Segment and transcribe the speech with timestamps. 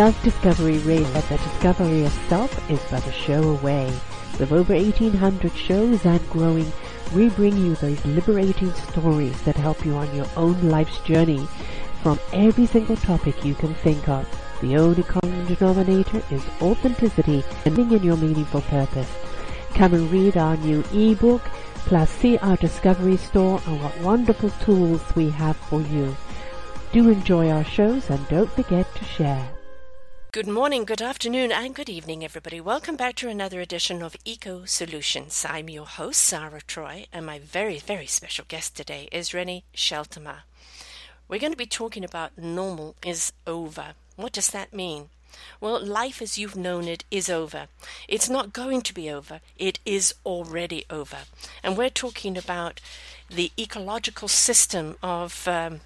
[0.00, 3.84] self-discovery race that the discovery of self is but a show away.
[4.38, 6.72] With over 1800 shows and growing,
[7.14, 11.46] we bring you those liberating stories that help you on your own life's journey
[12.02, 14.26] from every single topic you can think of.
[14.62, 19.12] The only common denominator is authenticity and being in your meaningful purpose.
[19.74, 21.42] Come and read our new ebook,
[21.74, 26.16] plus see our discovery store and what wonderful tools we have for you.
[26.90, 29.46] Do enjoy our shows and don't forget to share.
[30.32, 32.60] Good morning, good afternoon, and good evening, everybody.
[32.60, 35.44] Welcome back to another edition of Eco Solutions.
[35.48, 40.42] I'm your host, Sarah Troy, and my very, very special guest today is Renee Scheltema.
[41.26, 43.94] We're going to be talking about normal is over.
[44.14, 45.08] What does that mean?
[45.60, 47.66] Well, life as you've known it is over.
[48.06, 49.40] It's not going to be over.
[49.58, 51.22] It is already over.
[51.64, 52.80] And we're talking about
[53.28, 55.80] the ecological system of um,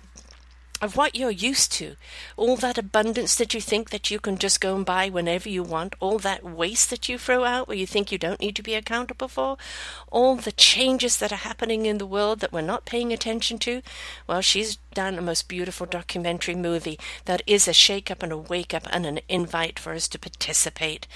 [0.84, 1.96] of what you're used to.
[2.36, 5.62] All that abundance that you think that you can just go and buy whenever you
[5.62, 8.62] want, all that waste that you throw out where you think you don't need to
[8.62, 9.56] be accountable for,
[10.12, 13.80] all the changes that are happening in the world that we're not paying attention to.
[14.26, 18.36] Well, she's done a most beautiful documentary movie that is a shake up and a
[18.36, 21.06] wake up and an invite for us to participate.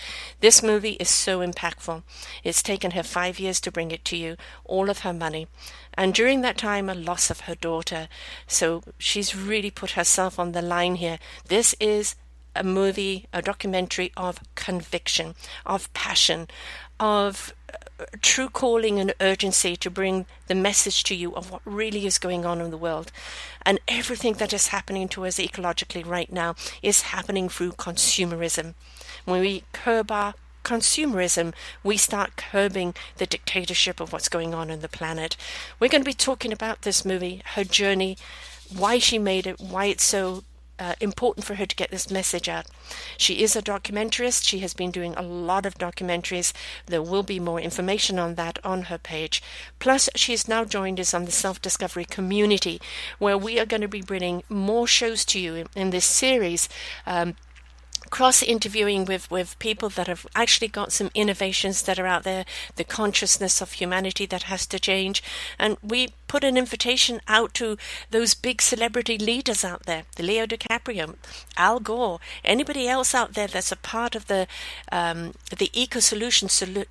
[0.41, 2.03] This movie is so impactful.
[2.43, 5.47] It's taken her five years to bring it to you, all of her money
[5.99, 8.09] and during that time a loss of her daughter.
[8.47, 11.19] So she's really put herself on the line here.
[11.49, 12.15] This is
[12.55, 15.35] a movie, a documentary of conviction,
[15.67, 16.47] of passion,
[17.01, 22.07] of uh, true calling and urgency to bring the message to you of what really
[22.07, 23.11] is going on in the world.
[23.63, 28.75] And everything that is happening to us ecologically right now is happening through consumerism.
[29.25, 30.35] When we curb our
[30.69, 35.35] consumerism, we start curbing the dictatorship of what's going on in the planet.
[35.81, 38.19] We're going to be talking about this movie, her journey,
[38.77, 40.45] why she made it, why it's so
[40.79, 42.67] uh, important for her to get this message out.
[43.17, 44.47] She is a documentarist.
[44.47, 46.53] She has been doing a lot of documentaries.
[46.85, 49.43] There will be more information on that on her page.
[49.79, 52.79] Plus, she has now joined us on the self discovery community,
[53.19, 56.69] where we are going to be bringing more shows to you in, in this series.
[57.07, 57.37] Um,
[58.11, 62.45] cross interviewing with, with people that have actually got some innovations that are out there,
[62.77, 65.23] the consciousness of humanity that has to change.
[65.59, 67.77] And we put an invitation out to
[68.11, 71.17] those big celebrity leaders out there, the Leo DiCaprio,
[71.57, 74.47] Al Gore, anybody else out there that's a part of the
[74.93, 76.49] um, the eco solution.
[76.49, 76.87] Solu-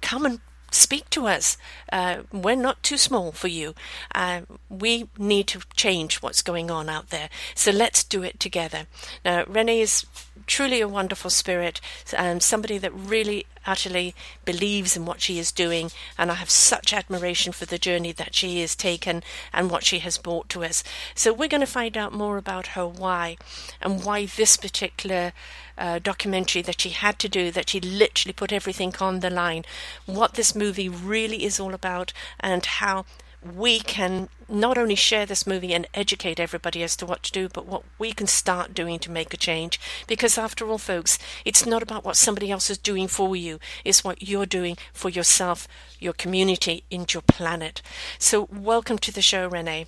[0.00, 0.40] come and
[0.74, 1.58] speak to us.
[1.92, 3.74] Uh, we're not too small for you.
[4.14, 7.28] Uh, we need to change what's going on out there.
[7.54, 8.86] So let's do it together.
[9.24, 10.06] Now, Renee is
[10.52, 11.80] truly a wonderful spirit
[12.14, 14.14] and somebody that really utterly
[14.44, 18.34] believes in what she is doing and I have such admiration for the journey that
[18.34, 20.84] she has taken and what she has brought to us.
[21.14, 23.38] So we're going to find out more about her why
[23.80, 25.32] and why this particular
[25.78, 29.64] uh, documentary that she had to do, that she literally put everything on the line,
[30.04, 33.06] what this movie really is all about, and how
[33.44, 37.48] we can not only share this movie and educate everybody as to what to do,
[37.48, 39.80] but what we can start doing to make a change.
[40.06, 44.04] Because after all, folks, it's not about what somebody else is doing for you, it's
[44.04, 45.66] what you're doing for yourself,
[45.98, 47.82] your community, and your planet.
[48.18, 49.86] So, welcome to the show, Renee.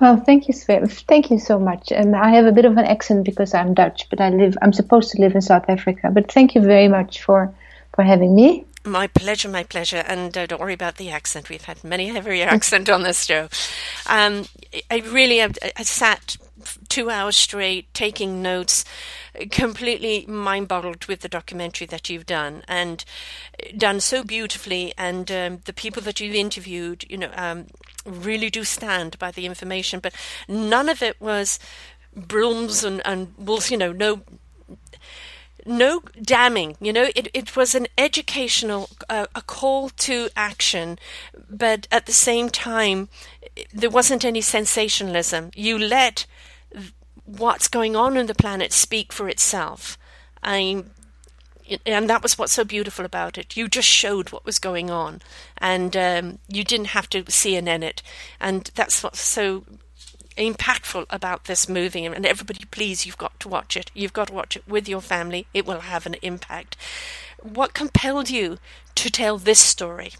[0.00, 0.54] Well, thank you.
[0.54, 1.92] Thank you so much.
[1.92, 4.56] And I have a bit of an accent because I'm Dutch, but I live.
[4.62, 6.10] I'm supposed to live in South Africa.
[6.10, 7.52] But thank you very much for
[7.94, 8.64] for having me.
[8.84, 10.02] My pleasure, my pleasure.
[10.06, 11.48] And uh, don't worry about the accent.
[11.48, 13.48] We've had many heavy accent on this show.
[14.06, 14.46] Um,
[14.90, 16.36] I really have, I sat
[16.88, 18.84] two hours straight taking notes,
[19.50, 23.04] completely mind boggled with the documentary that you've done and
[23.76, 24.94] done so beautifully.
[24.96, 27.66] And um, the people that you've interviewed, you know, um,
[28.06, 30.00] really do stand by the information.
[30.00, 30.14] But
[30.48, 31.58] none of it was
[32.16, 34.22] brooms and, and wolves, you know, no
[35.70, 40.98] no damning you know it, it was an educational uh, a call to action
[41.48, 43.08] but at the same time
[43.72, 46.26] there wasn't any sensationalism you let
[47.38, 49.98] what's going on in the planet speak for itself.
[50.42, 50.84] I
[51.86, 53.56] and that was what's so beautiful about it.
[53.56, 55.22] You just showed what was going on,
[55.58, 58.02] and um, you didn't have to see CNN it,
[58.40, 59.64] and that's what's so
[60.40, 62.04] impactful about this movie.
[62.04, 63.90] And everybody, please, you've got to watch it.
[63.94, 65.46] You've got to watch it with your family.
[65.54, 66.76] It will have an impact.
[67.42, 68.58] What compelled you
[68.96, 70.12] to tell this story?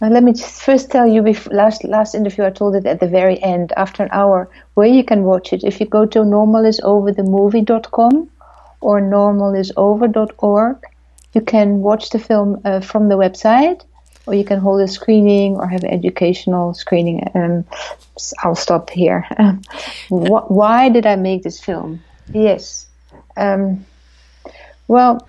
[0.00, 3.00] Now, let me just first tell you, before, last last interview I told it at
[3.00, 5.64] the very end, after an hour, where you can watch it.
[5.64, 8.30] If you go to normalisoverthemovie.com
[8.80, 10.76] or normalisover.org,
[11.32, 13.82] you can watch the film uh, from the website,
[14.26, 17.28] or you can hold a screening or have educational screening.
[17.34, 17.64] Um,
[18.42, 19.26] I'll stop here.
[20.08, 22.02] why did I make this film?
[22.32, 22.86] Yes.
[23.36, 23.84] Um,
[24.88, 25.26] well,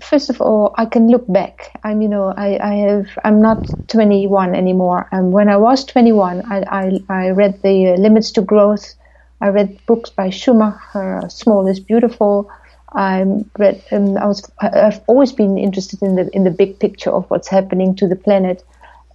[0.00, 1.78] first of all, I can look back.
[1.82, 5.08] I'm, you know, I, I have, I'm not 21 anymore.
[5.10, 8.94] And when I was 21, I, I, I read the uh, Limits to Growth.
[9.40, 12.50] I read books by Schumacher, Small is Beautiful.
[12.96, 13.24] I
[13.58, 17.30] read, um, I was, I've always been interested in the in the big picture of
[17.30, 18.64] what's happening to the planet,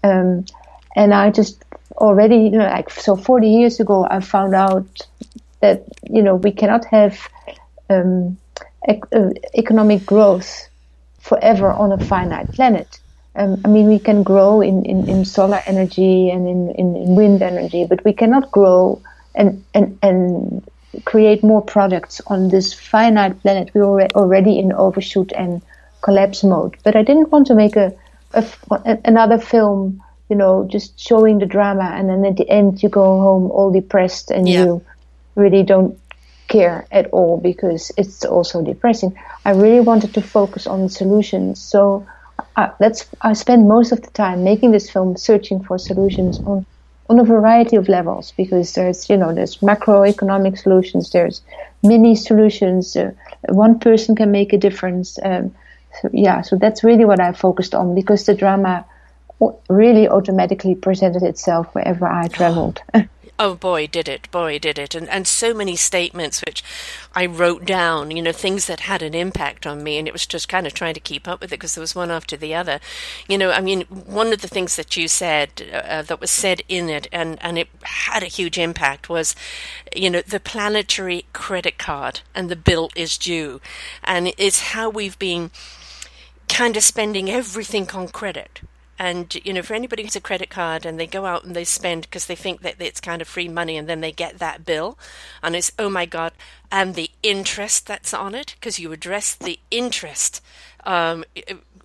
[0.04, 0.46] um,
[0.96, 1.66] and I just
[1.98, 5.08] already, you know, like so 40 years ago, I found out
[5.62, 7.28] that you know we cannot have
[7.90, 8.38] um,
[8.88, 10.70] ec- uh, economic growth
[11.20, 13.00] forever on a finite planet.
[13.36, 17.16] Um, I mean, we can grow in, in, in solar energy and in, in, in,
[17.16, 19.02] wind energy, but we cannot grow
[19.34, 20.70] and, and, and
[21.06, 23.72] create more products on this finite planet.
[23.74, 25.62] We're already in overshoot and
[26.02, 26.78] collapse mode.
[26.84, 27.94] But I didn't want to make a,
[28.34, 28.46] a
[29.06, 33.04] another film, you know, just showing the drama, and then at the end you go
[33.04, 34.66] home all depressed and yeah.
[34.66, 34.86] you
[35.36, 35.98] really don't
[36.48, 39.18] care at all because it's also depressing.
[39.46, 41.62] I really wanted to focus on solutions.
[41.62, 42.06] So
[42.56, 46.66] uh, that's I spent most of the time making this film searching for solutions on
[47.12, 51.42] on a variety of levels because there's you know there's macroeconomic solutions, there's
[51.84, 52.96] mini solutions.
[52.96, 53.12] Uh,
[53.50, 55.20] one person can make a difference.
[55.22, 55.54] Um,
[56.02, 58.86] so, yeah, so that's really what I focused on because the drama
[59.70, 62.82] really automatically presented itself wherever I traveled.
[63.44, 64.30] Oh boy, did it!
[64.30, 64.94] Boy, did it!
[64.94, 66.64] And and so many statements which
[67.16, 68.12] I wrote down.
[68.12, 70.76] You know, things that had an impact on me, and it was just kind of
[70.76, 72.80] trying to keep up with it because there was one after the other.
[73.28, 76.62] You know, I mean, one of the things that you said uh, that was said
[76.70, 79.36] in it, and and it had a huge impact was,
[79.96, 83.60] you know, the planetary credit card and the bill is due,
[84.04, 85.50] and it's how we've been
[86.48, 88.62] kind of spending everything on credit
[89.02, 91.64] and you know, for anybody who's a credit card and they go out and they
[91.64, 94.64] spend because they think that it's kind of free money, and then they get that
[94.64, 94.96] bill,
[95.42, 96.34] and it's oh my god,
[96.72, 100.40] and the interest that's on it because you address the interest.
[100.86, 101.26] Um,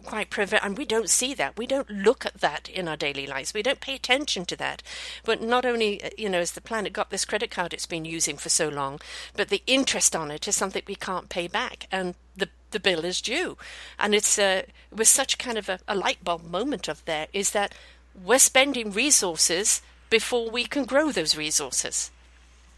[0.07, 1.59] quite prevent, and we don't see that.
[1.59, 3.53] We don't look at that in our daily lives.
[3.53, 4.83] We don't pay attention to that.
[5.25, 8.05] But not only, uh, you know, has the planet got this credit card it's been
[8.05, 9.01] using for so long,
[9.35, 13.05] but the interest on it is something we can't pay back, and the the bill
[13.05, 13.57] is due.
[13.99, 17.51] And it's uh, with such kind of a, a light bulb moment of there is
[17.51, 17.75] that
[18.25, 22.11] we're spending resources before we can grow those resources.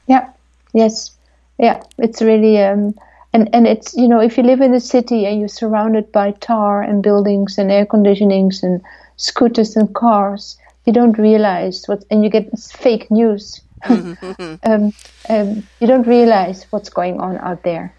[0.06, 0.30] Yeah.
[0.72, 1.16] Yes.
[1.58, 1.82] Yeah.
[1.98, 2.94] It's really um,
[3.32, 6.32] and and it's you know if you live in a city and you're surrounded by
[6.32, 8.80] tar and buildings and air conditionings and
[9.16, 13.60] scooters and cars, you don't realize what and you get fake news.
[13.84, 14.54] Mm-hmm.
[14.64, 14.92] um,
[15.28, 17.94] um, you don't realize what's going on out there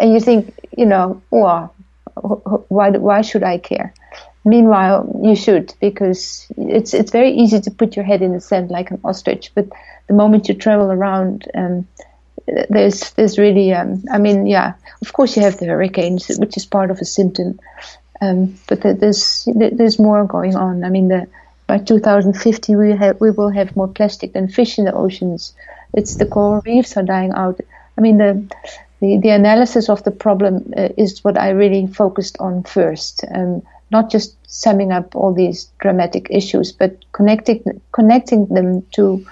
[0.00, 1.68] and you think, you know, why
[2.68, 3.92] why should I care?
[4.44, 8.70] Meanwhile, you should because it's it's very easy to put your head in the sand
[8.70, 9.52] like an ostrich.
[9.54, 9.68] But
[10.06, 11.88] the moment you travel around, um,
[12.46, 16.66] there's there's really, um, I mean, yeah, of course you have the hurricanes, which is
[16.66, 17.58] part of a symptom,
[18.20, 20.84] um, but there's there's more going on.
[20.84, 21.26] I mean, the,
[21.66, 25.54] by 2050 we have we will have more plastic than fish in the oceans.
[25.94, 27.60] It's the coral reefs are dying out.
[27.96, 28.46] I mean, the
[29.00, 33.24] the, the analysis of the problem uh, is what I really focused on first.
[33.34, 39.24] Um, not just summing up all these dramatic issues, but connecting connecting them to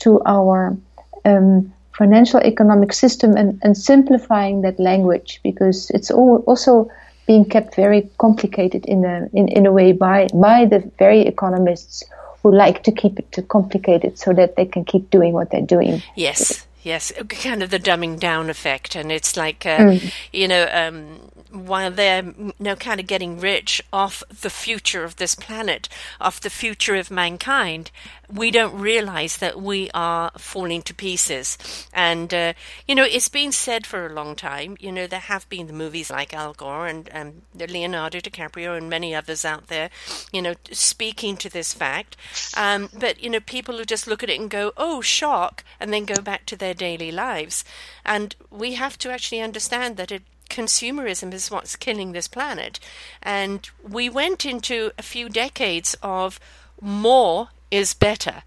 [0.00, 0.76] to our
[1.24, 6.90] um, financial economic system and, and simplifying that language because it's all, also
[7.26, 12.04] being kept very complicated in a in, in a way by by the very economists
[12.42, 15.62] who like to keep it to complicated so that they can keep doing what they're
[15.62, 16.02] doing.
[16.14, 16.66] Yes.
[16.82, 20.12] Yes, kind of the dumbing down effect, and it's like uh, mm.
[20.34, 25.34] you know, um, while they're know kind of getting rich off the future of this
[25.34, 25.88] planet,
[26.20, 27.90] off the future of mankind,
[28.32, 31.58] we don't realize that we are falling to pieces.
[31.92, 32.52] And, uh,
[32.88, 34.76] you know, it's been said for a long time.
[34.80, 38.88] You know, there have been the movies like Al Gore and um, Leonardo DiCaprio and
[38.88, 39.90] many others out there,
[40.32, 42.16] you know, speaking to this fact.
[42.56, 45.92] Um, but, you know, people who just look at it and go, oh, shock, and
[45.92, 47.64] then go back to their daily lives.
[48.04, 52.78] And we have to actually understand that it consumerism is what's killing this planet.
[53.22, 56.38] And we went into a few decades of
[56.80, 58.42] more is better.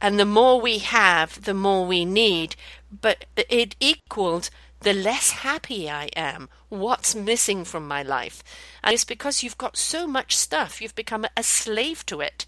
[0.00, 2.56] And the more we have, the more we need.
[3.00, 4.50] But it equaled
[4.80, 6.48] the less happy I am.
[6.68, 8.44] What's missing from my life?
[8.82, 12.46] And it's because you've got so much stuff, you've become a slave to it.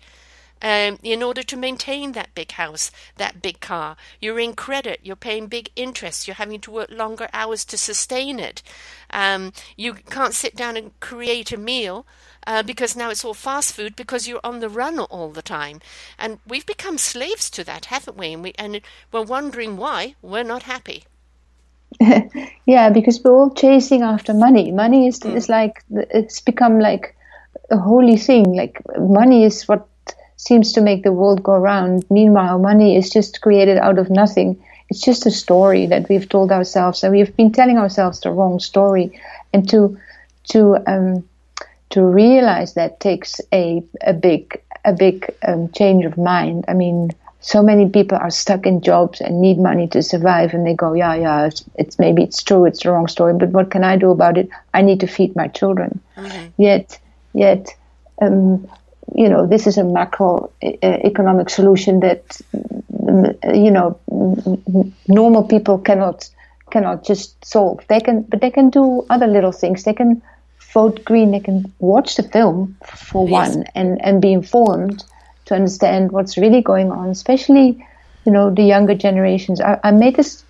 [0.62, 3.96] Um, in order to maintain that big house, that big car.
[4.20, 8.40] You're in credit, you're paying big interest, you're having to work longer hours to sustain
[8.40, 8.62] it.
[9.10, 12.06] Um, you can't sit down and create a meal
[12.46, 15.80] uh, because now it's all fast food because you're on the run all the time.
[16.18, 18.32] And we've become slaves to that, haven't we?
[18.32, 18.80] And, we, and
[19.12, 21.04] we're wondering why we're not happy.
[22.66, 24.70] yeah, because we're all chasing after money.
[24.70, 25.34] Money is, mm.
[25.34, 27.16] is like, it's become like
[27.70, 28.54] a holy thing.
[28.54, 29.88] Like, money is what
[30.36, 32.04] seems to make the world go round.
[32.10, 34.62] Meanwhile, money is just created out of nothing.
[34.88, 38.60] It's just a story that we've told ourselves, and we've been telling ourselves the wrong
[38.60, 39.18] story.
[39.52, 39.98] And to
[40.50, 41.28] to um,
[41.90, 46.64] to realize that takes a a big a big um, change of mind.
[46.68, 50.66] I mean, so many people are stuck in jobs and need money to survive, and
[50.66, 53.70] they go, yeah, yeah, it's, it's maybe it's true, it's the wrong story, but what
[53.70, 54.48] can I do about it?
[54.74, 56.00] I need to feed my children.
[56.16, 56.62] Mm-hmm.
[56.62, 56.98] Yet,
[57.34, 57.68] yet,
[58.20, 58.68] um,
[59.14, 62.40] you know, this is a macro uh, economic solution that,
[63.54, 63.98] you know,
[65.08, 66.28] normal people cannot
[66.70, 67.84] cannot just solve.
[67.88, 69.84] They can, but they can do other little things.
[69.84, 70.20] They can
[70.72, 71.30] vote green.
[71.30, 73.54] They can watch the film for yes.
[73.54, 75.04] one and and be informed
[75.46, 77.86] to understand what's really going on, especially
[78.24, 79.60] you know the younger generations.
[79.60, 80.44] I, I made this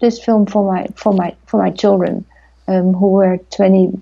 [0.00, 2.24] this film for my for my for my children
[2.68, 4.00] um, who were 20,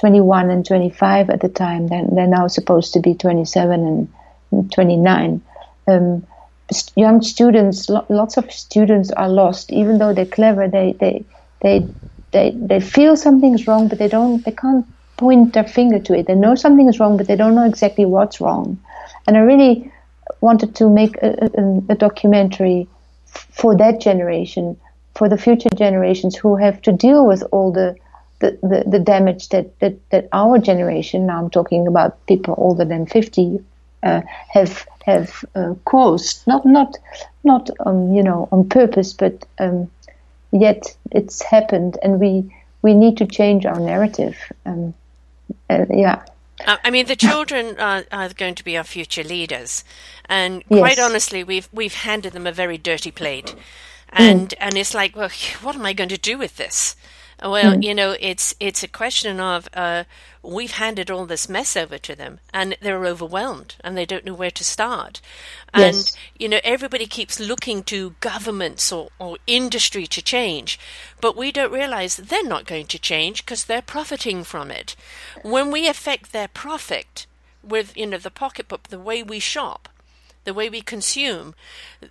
[0.00, 1.88] 21 and 25 at the time.
[1.88, 4.08] Then they're now supposed to be 27
[4.50, 5.42] and 29.
[5.88, 6.26] Um,
[6.96, 10.68] young students, lo- lots of students are lost, even though they're clever.
[10.68, 11.24] They they
[11.60, 11.88] they
[12.32, 14.44] they they feel something's wrong, but they don't.
[14.44, 16.26] They can't point their finger to it.
[16.26, 18.80] They know something is wrong, but they don't know exactly what's wrong.
[19.26, 19.90] And I really
[20.40, 22.88] wanted to make a, a, a documentary
[23.26, 24.76] for that generation,
[25.14, 27.94] for the future generations who have to deal with all the
[28.42, 32.84] the, the, the damage that, that, that our generation, now I'm talking about people older
[32.84, 33.64] than 50,
[34.02, 34.20] uh,
[34.50, 36.96] have have uh, caused, not not
[37.44, 39.90] not um, you know on purpose, but um,
[40.50, 44.36] yet it's happened, and we we need to change our narrative.
[44.66, 44.94] Um,
[45.70, 46.22] uh, yeah.
[46.66, 49.84] Uh, I mean, the children are, are, going to be our future leaders,
[50.26, 51.10] and quite yes.
[51.10, 53.54] honestly, we've we've handed them a very dirty plate,
[54.08, 54.54] and mm.
[54.58, 55.30] and it's like, well,
[55.62, 56.96] what am I going to do with this?
[57.42, 57.82] Well, mm.
[57.82, 60.04] you know, it's it's a question of uh,
[60.42, 64.34] we've handed all this mess over to them, and they're overwhelmed, and they don't know
[64.34, 65.20] where to start.
[65.74, 66.16] And yes.
[66.38, 70.78] you know, everybody keeps looking to governments or, or industry to change,
[71.20, 74.94] but we don't realize they're not going to change because they're profiting from it.
[75.42, 77.26] When we affect their profit
[77.64, 79.88] with you know the pocketbook, the way we shop,
[80.44, 81.56] the way we consume,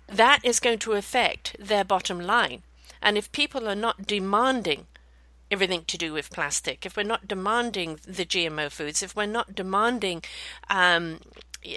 [0.06, 2.62] that is going to affect their bottom line.
[3.00, 4.86] And if people are not demanding
[5.52, 9.54] everything to do with plastic, if we're not demanding the GMO foods, if we're not
[9.54, 10.22] demanding
[10.70, 11.20] um,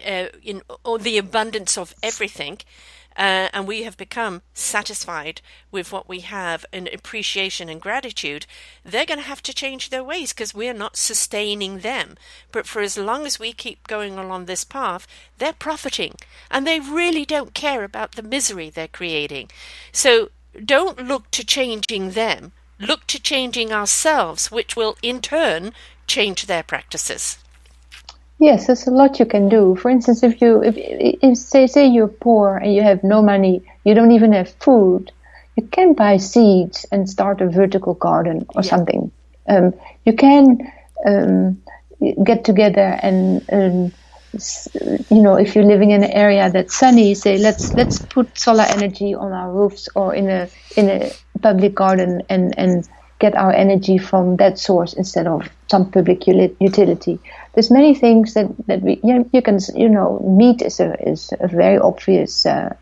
[0.05, 2.59] uh, in, or the abundance of everything,
[3.17, 5.41] uh, and we have become satisfied
[5.71, 8.45] with what we have and appreciation and gratitude,
[8.83, 12.17] they're going to have to change their ways because we're not sustaining them.
[12.51, 16.15] But for as long as we keep going along this path, they're profiting
[16.51, 19.49] and they really don't care about the misery they're creating.
[19.91, 20.29] So
[20.63, 25.73] don't look to changing them look to changing ourselves, which will in turn
[26.07, 27.37] change their practices.
[28.39, 29.75] Yes, there's a lot you can do.
[29.75, 33.61] For instance, if you if, if say say you're poor and you have no money,
[33.85, 35.11] you don't even have food,
[35.55, 38.69] you can buy seeds and start a vertical garden or yeah.
[38.69, 39.11] something.
[39.47, 39.73] Um,
[40.05, 40.71] you can
[41.05, 41.61] um,
[42.23, 43.93] get together and um,
[45.09, 48.63] you know if you're living in an area that's sunny, say let's let's put solar
[48.63, 51.11] energy on our roofs or in a in a
[51.41, 52.87] public garden and, and
[53.19, 57.19] get our energy from that source instead of some public utility.
[57.53, 61.33] There's many things that, that we, you, you can, you know, meat is a, is
[61.39, 62.75] a very obvious uh,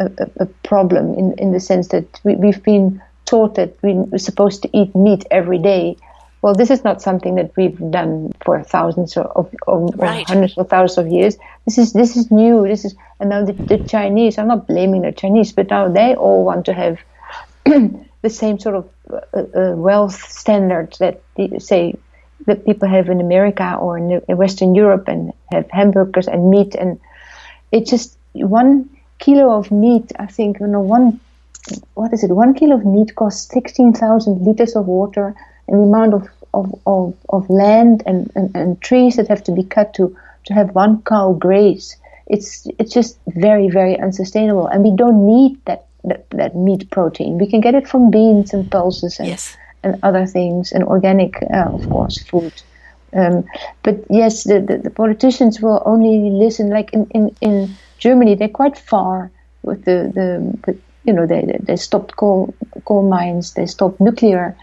[0.00, 4.62] a, a, problem in, in the sense that we, we've been taught that we're supposed
[4.62, 5.96] to eat meat every day.
[6.40, 10.20] Well, this is not something that we've done for thousands of, of, of right.
[10.20, 11.36] or hundreds of thousands of years.
[11.64, 12.66] This is this is new.
[12.66, 14.38] This is and now the, the Chinese.
[14.38, 16.98] I'm not blaming the Chinese, but now they all want to have
[17.64, 21.22] the same sort of uh, uh, wealth standards that
[21.58, 21.94] say
[22.46, 26.74] that people have in America or in, in Western Europe and have hamburgers and meat
[26.76, 27.00] and
[27.72, 30.12] it's just one kilo of meat.
[30.20, 31.18] I think you know one
[31.94, 32.30] what is it?
[32.30, 35.34] One kilo of meat costs sixteen thousand liters of water
[35.68, 39.52] and the amount of of, of, of land and, and, and trees that have to
[39.52, 41.96] be cut to to have one cow graze.
[42.26, 47.38] It's it's just very very unsustainable, and we don't need that that, that meat protein.
[47.38, 49.56] We can get it from beans and pulses and, yes.
[49.82, 52.52] and other things, and organic, uh, of course, food.
[53.12, 53.44] Um,
[53.82, 56.68] but yes, the, the, the, politicians will only listen.
[56.68, 59.30] Like in, in, in Germany, they're quite far
[59.62, 64.56] with the, the, the you know they they stopped coal coal mines, they stopped nuclear,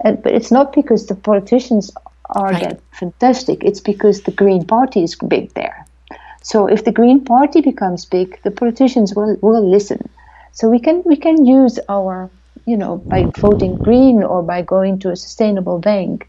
[0.00, 1.90] and, but it's not because the politicians
[2.30, 2.62] are right.
[2.62, 3.64] that fantastic.
[3.64, 5.86] It's because the Green Party is big there.
[6.42, 10.08] So if the Green Party becomes big, the politicians will will listen.
[10.52, 12.30] So we can we can use our
[12.68, 16.28] you know, by voting green or by going to a sustainable bank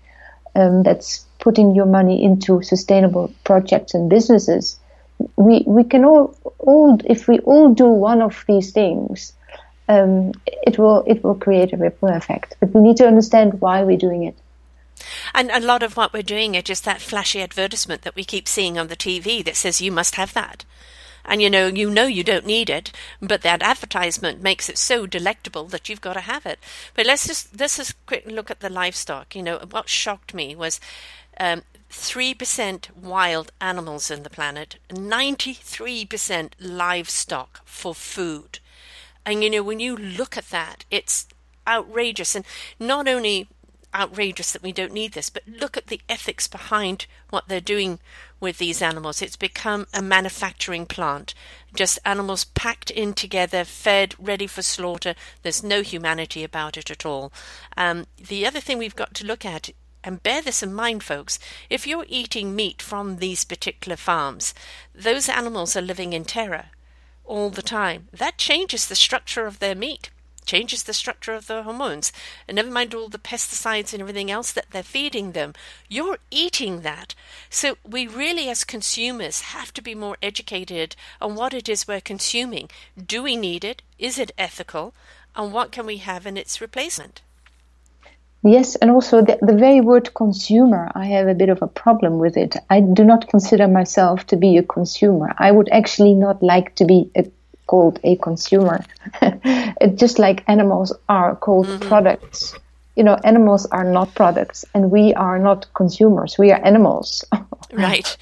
[0.56, 4.80] um, that's putting your money into sustainable projects and businesses,
[5.36, 9.34] we we can all all if we all do one of these things,
[9.90, 12.56] um, it will it will create a ripple effect.
[12.60, 14.36] But we need to understand why we're doing it.
[15.34, 18.48] And a lot of what we're doing is just that flashy advertisement that we keep
[18.48, 20.64] seeing on the TV that says you must have that.
[21.26, 22.92] And you know, you know you don't need it,
[23.22, 26.60] but that advertisement makes it so delectable that you've got to have it.
[26.94, 29.36] But let's just let's just quick look at the livestock.
[29.36, 30.80] You know, what shocked me was
[31.40, 38.60] um, 3% wild animals in the planet, 93% livestock for food.
[39.30, 41.28] And you know, when you look at that, it's
[41.68, 42.36] outrageous.
[42.36, 42.44] And
[42.80, 43.48] not only
[43.94, 48.00] outrageous that we don't need this, but look at the ethics behind what they're doing
[48.40, 49.22] with these animals.
[49.22, 51.36] It's become a manufacturing plant.
[51.76, 55.14] Just animals packed in together, fed, ready for slaughter.
[55.44, 57.32] There's no humanity about it at all.
[57.78, 59.70] Um, the other thing we've got to look at
[60.04, 61.38] and bear this in mind, folks,
[61.70, 64.56] if you're eating meat from these particular farms,
[64.96, 66.70] those animals are living in terror
[67.30, 68.10] all the time.
[68.12, 70.10] That changes the structure of their meat
[70.50, 72.12] changes the structure of the hormones,
[72.48, 75.54] and never mind all the pesticides and everything else that they're feeding them.
[75.88, 77.14] You're eating that.
[77.52, 82.02] So we really, as consumers, have to be more educated on what it is we're
[82.02, 82.68] consuming.
[82.98, 83.84] Do we need it?
[84.00, 84.96] Is it ethical?
[85.36, 87.22] And what can we have in its replacement?
[88.42, 92.20] Yes, and also the, the, very word consumer, I have a bit of a problem
[92.20, 92.56] with it.
[92.70, 95.34] I do not consider myself to be a consumer.
[95.38, 97.30] I would actually not like to be a
[97.70, 98.84] called a consumer.
[99.96, 101.88] just like animals are called mm-hmm.
[101.88, 102.56] products.
[102.96, 106.38] You know, animals are not products and we are not consumers.
[106.40, 107.24] We are animals.
[107.72, 108.18] right.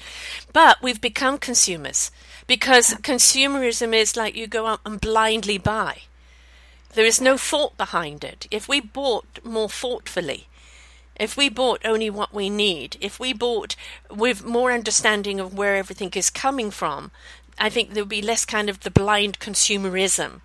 [0.52, 2.10] But we've become consumers
[2.46, 6.07] because consumerism is like you go out and blindly buy.
[6.94, 8.46] There is no thought behind it.
[8.50, 10.48] If we bought more thoughtfully,
[11.16, 13.76] if we bought only what we need, if we bought
[14.10, 17.10] with more understanding of where everything is coming from,
[17.58, 20.40] I think there would be less kind of the blind consumerism.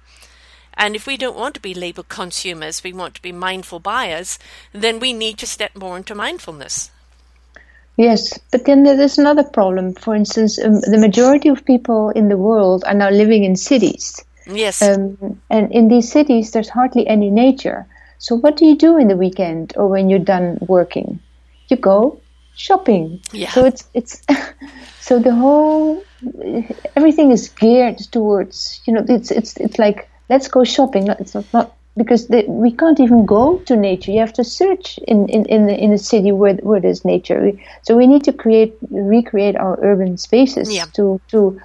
[0.73, 4.39] And if we don't want to be labeled consumers, we want to be mindful buyers,
[4.71, 6.89] then we need to step more into mindfulness.
[7.95, 9.93] Yes, but then there's another problem.
[9.93, 14.23] For instance, um, the majority of people in the world are now living in cities.
[14.47, 14.81] Yes.
[14.81, 17.85] Um, and in these cities, there's hardly any nature.
[18.17, 21.19] So, what do you do in the weekend or when you're done working?
[21.69, 22.19] You go
[22.55, 23.21] shopping.
[23.31, 23.51] Yeah.
[23.51, 24.21] So it's it's
[24.99, 26.03] so the whole
[26.95, 31.09] everything is geared towards you know it's it's it's like let's go shopping.
[31.19, 34.11] It's not, not because the, we can't even go to nature.
[34.11, 37.51] You have to search in in in, the, in a city where where there's nature.
[37.83, 40.85] So we need to create recreate our urban spaces yeah.
[40.93, 41.59] to to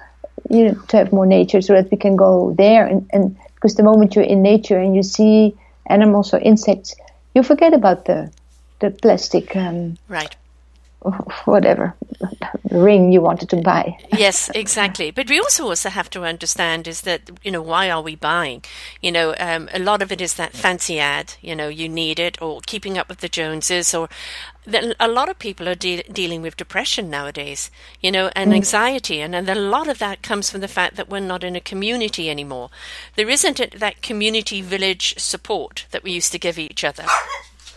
[0.49, 2.85] you know to have more nature so that we can go there.
[2.85, 5.55] And and because the moment you're in nature and you see
[5.87, 6.95] animals or insects,
[7.35, 8.31] you forget about the
[8.79, 10.35] the plastic um, right
[11.45, 11.95] whatever
[12.71, 13.97] ring you wanted to buy.
[14.17, 15.11] yes, exactly.
[15.11, 18.63] But we also also have to understand is that you know why are we buying?
[19.01, 21.35] You know, um, a lot of it is that fancy ad.
[21.41, 24.09] You know, you need it, or keeping up with the Joneses, or
[24.99, 27.71] a lot of people are de- dealing with depression nowadays.
[28.01, 28.55] You know, and mm.
[28.55, 31.55] anxiety, and, and a lot of that comes from the fact that we're not in
[31.55, 32.69] a community anymore.
[33.15, 37.05] There isn't a, that community village support that we used to give each other.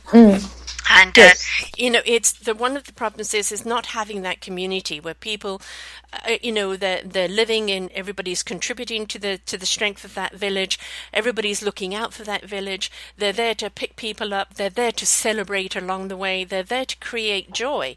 [0.07, 0.62] Mm.
[0.95, 1.49] And uh, yes.
[1.63, 5.01] uh, you know, it's the one of the problems is is not having that community
[5.01, 5.63] where people,
[6.13, 10.15] uh, you know, they're they're living in everybody's contributing to the to the strength of
[10.15, 10.79] that village.
[11.15, 12.91] Everybody's looking out for that village.
[13.17, 14.55] They're there to pick people up.
[14.55, 16.45] They're there to celebrate along the way.
[16.45, 17.97] They're there to create joy.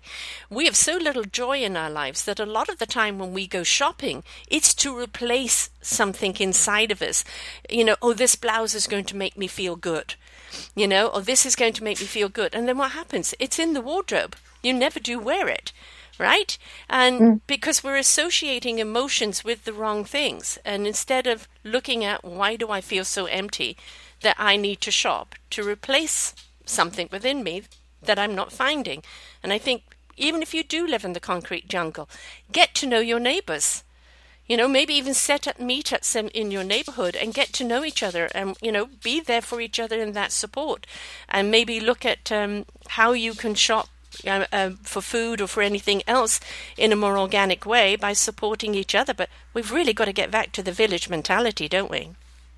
[0.49, 3.33] We have so little joy in our lives that a lot of the time when
[3.33, 7.25] we go shopping, it's to replace something inside of us.
[7.69, 10.15] You know, oh, this blouse is going to make me feel good
[10.75, 12.55] you know, or this is going to make me feel good.
[12.55, 13.33] And then what happens?
[13.39, 14.35] It's in the wardrobe.
[14.61, 15.71] You never do wear it,
[16.19, 16.57] right?
[16.89, 17.41] And mm.
[17.47, 20.57] because we're associating emotions with the wrong things.
[20.65, 23.77] And instead of looking at why do I feel so empty
[24.21, 26.33] that I need to shop to replace
[26.65, 27.63] something within me
[28.01, 29.03] that I'm not finding.
[29.43, 29.83] And I think
[30.17, 32.09] even if you do live in the concrete jungle,
[32.51, 33.83] get to know your neighbors.
[34.47, 37.83] You know, maybe even set up meetups in, in your neighborhood and get to know
[37.83, 40.85] each other and, you know, be there for each other in that support.
[41.27, 43.89] And maybe look at um, how you can shop
[44.25, 46.39] uh, uh, for food or for anything else
[46.77, 49.13] in a more organic way by supporting each other.
[49.13, 52.11] But we've really got to get back to the village mentality, don't we?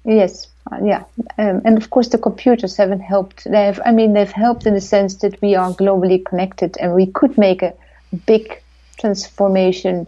[0.05, 1.03] Yes, uh, yeah,
[1.37, 3.43] um, and of course the computers haven't helped.
[3.43, 6.93] They have, I mean, they've helped in the sense that we are globally connected and
[6.93, 7.73] we could make a
[8.25, 8.61] big
[8.97, 10.07] transformation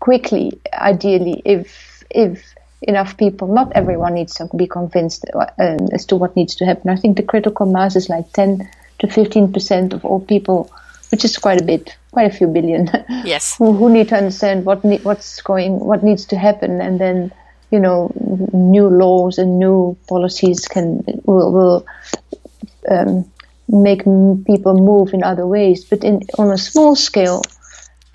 [0.00, 3.48] quickly, ideally, if if enough people.
[3.48, 5.46] Not everyone needs to be convinced uh,
[5.92, 6.90] as to what needs to happen.
[6.90, 8.68] I think the critical mass is like 10
[9.00, 10.70] to 15 percent of all people,
[11.10, 12.90] which is quite a bit, quite a few billion.
[13.24, 13.56] Yes.
[13.56, 17.32] who, who need to understand what ne- what's going, what needs to happen, and then
[17.70, 18.10] you know,
[18.52, 21.86] new laws and new policies can will will
[22.90, 23.30] um,
[23.68, 25.84] make people move in other ways.
[25.84, 27.42] But in on a small scale,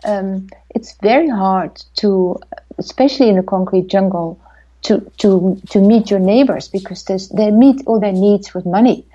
[0.06, 2.40] um, it's very hard to,
[2.78, 4.40] especially in a concrete jungle,
[4.84, 9.06] to to to meet your neighbors because they meet all their needs with money.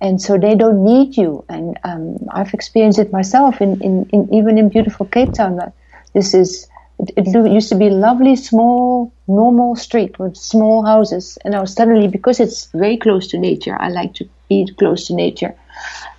[0.00, 3.60] And so they don't need you, and um, I've experienced it myself.
[3.62, 5.72] In, in, in even in beautiful Cape Town, that
[6.12, 11.52] this is it, it, used to be lovely, small, normal street with small houses, and
[11.52, 15.54] now suddenly, because it's very close to nature, I like to be close to nature.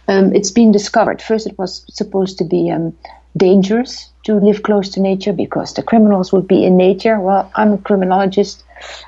[0.07, 1.21] Um, it's been discovered.
[1.21, 2.95] First, it was supposed to be um,
[3.37, 7.19] dangerous to live close to nature because the criminals would be in nature.
[7.19, 8.63] Well, I'm a criminologist,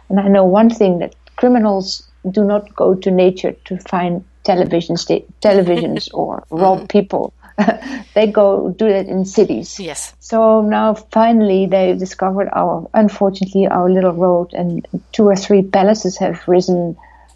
[0.09, 4.97] and I know one thing that criminals do not go to nature to find television
[4.97, 6.89] sta- televisions or rob mm.
[6.89, 7.33] people.
[8.13, 9.79] they go do that in cities.
[9.79, 10.13] Yes.
[10.19, 16.17] So now finally they discovered our, unfortunately, our little road, and two or three palaces
[16.17, 16.95] have risen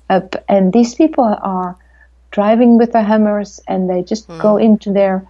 [0.10, 1.76] up, and these people are
[2.30, 4.40] driving with their hammers, and they just mm.
[4.42, 5.26] go into their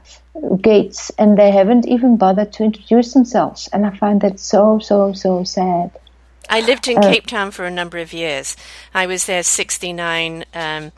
[0.61, 5.13] gates, and they haven't even bothered to introduce themselves, and I find that so so
[5.13, 5.91] so sad.
[6.49, 8.57] I lived in uh, Cape Town for a number of years.
[8.93, 10.45] I was there 69.
[10.53, 10.91] Um,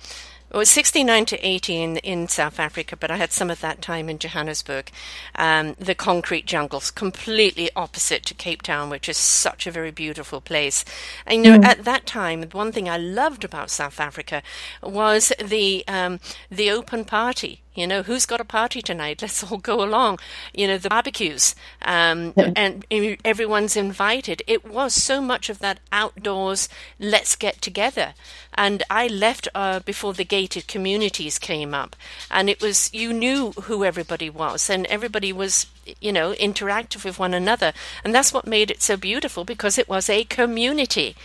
[0.53, 4.07] it was 69 to 18 in South Africa, but I had some of that time
[4.07, 4.91] in Johannesburg.
[5.33, 10.41] Um, the concrete jungles, completely opposite to Cape Town, which is such a very beautiful
[10.41, 10.85] place.
[11.25, 11.65] And, you know, mm.
[11.65, 14.43] at that time, one thing I loved about South Africa
[14.83, 16.19] was the um,
[16.51, 17.61] the open party.
[17.75, 19.21] You know, who's got a party tonight?
[19.21, 20.19] Let's all go along.
[20.53, 22.51] You know, the barbecues, um, yeah.
[22.55, 22.85] and
[23.25, 24.43] everyone's invited.
[24.47, 28.13] It was so much of that outdoors, let's get together.
[28.53, 31.95] And I left uh, before the gated communities came up,
[32.29, 35.65] and it was, you knew who everybody was, and everybody was,
[35.99, 37.73] you know, interactive with one another.
[38.03, 41.15] And that's what made it so beautiful because it was a community.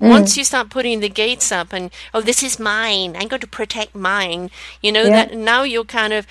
[0.00, 0.10] Mm.
[0.10, 3.46] Once you start putting the gates up and oh this is mine, I'm going to
[3.46, 4.50] protect mine,
[4.82, 5.26] you know yeah.
[5.26, 6.26] that now you're kind of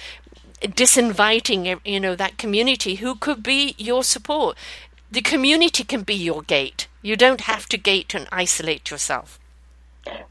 [0.62, 4.58] disinviting you know that community who could be your support.
[5.10, 6.88] The community can be your gate.
[7.02, 9.40] You don't have to gate and isolate yourself.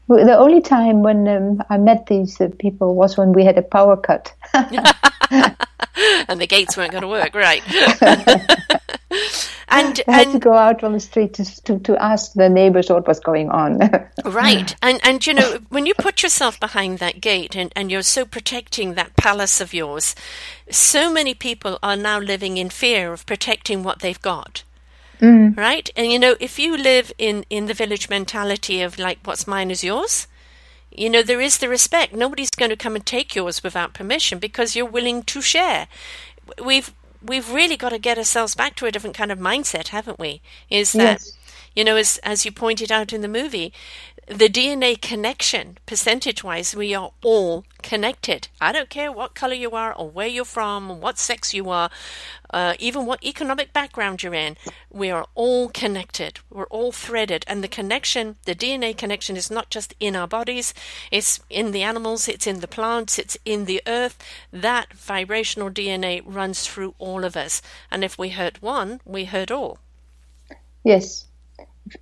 [0.07, 3.57] Well, the only time when um, I met these uh, people was when we had
[3.57, 4.33] a power cut.
[4.53, 7.63] and the gates weren't going to work, right?
[9.69, 12.49] and I had and, to go out on the street to, to, to ask the
[12.49, 13.79] neighbors what was going on.
[14.25, 18.01] right, and and you know when you put yourself behind that gate and and you're
[18.01, 20.15] so protecting that palace of yours,
[20.69, 24.63] so many people are now living in fear of protecting what they've got.
[25.19, 25.57] Mm.
[25.57, 29.47] Right, and you know if you live in in the village mentality of like what's
[29.47, 30.27] mine is yours.
[30.89, 32.15] You know, there is the respect.
[32.15, 35.87] Nobody's going to come and take yours without permission because you're willing to share.
[36.63, 40.19] We've we've really got to get ourselves back to a different kind of mindset, haven't
[40.19, 40.41] we?
[40.69, 41.37] Is that yes.
[41.75, 43.73] you know, as as you pointed out in the movie,
[44.27, 48.49] the DNA connection, percentage wise, we are all connected.
[48.59, 51.89] I don't care what color you are, or where you're from, what sex you are,
[52.49, 54.57] uh, even what economic background you're in.
[54.91, 56.39] We are all connected.
[56.49, 57.45] We're all threaded.
[57.47, 60.73] And the connection, the DNA connection, is not just in our bodies,
[61.09, 64.17] it's in the animals, it's in the plants, it's in the earth.
[64.51, 67.61] That vibrational DNA runs through all of us.
[67.89, 69.79] And if we hurt one, we hurt all.
[70.83, 71.26] Yes,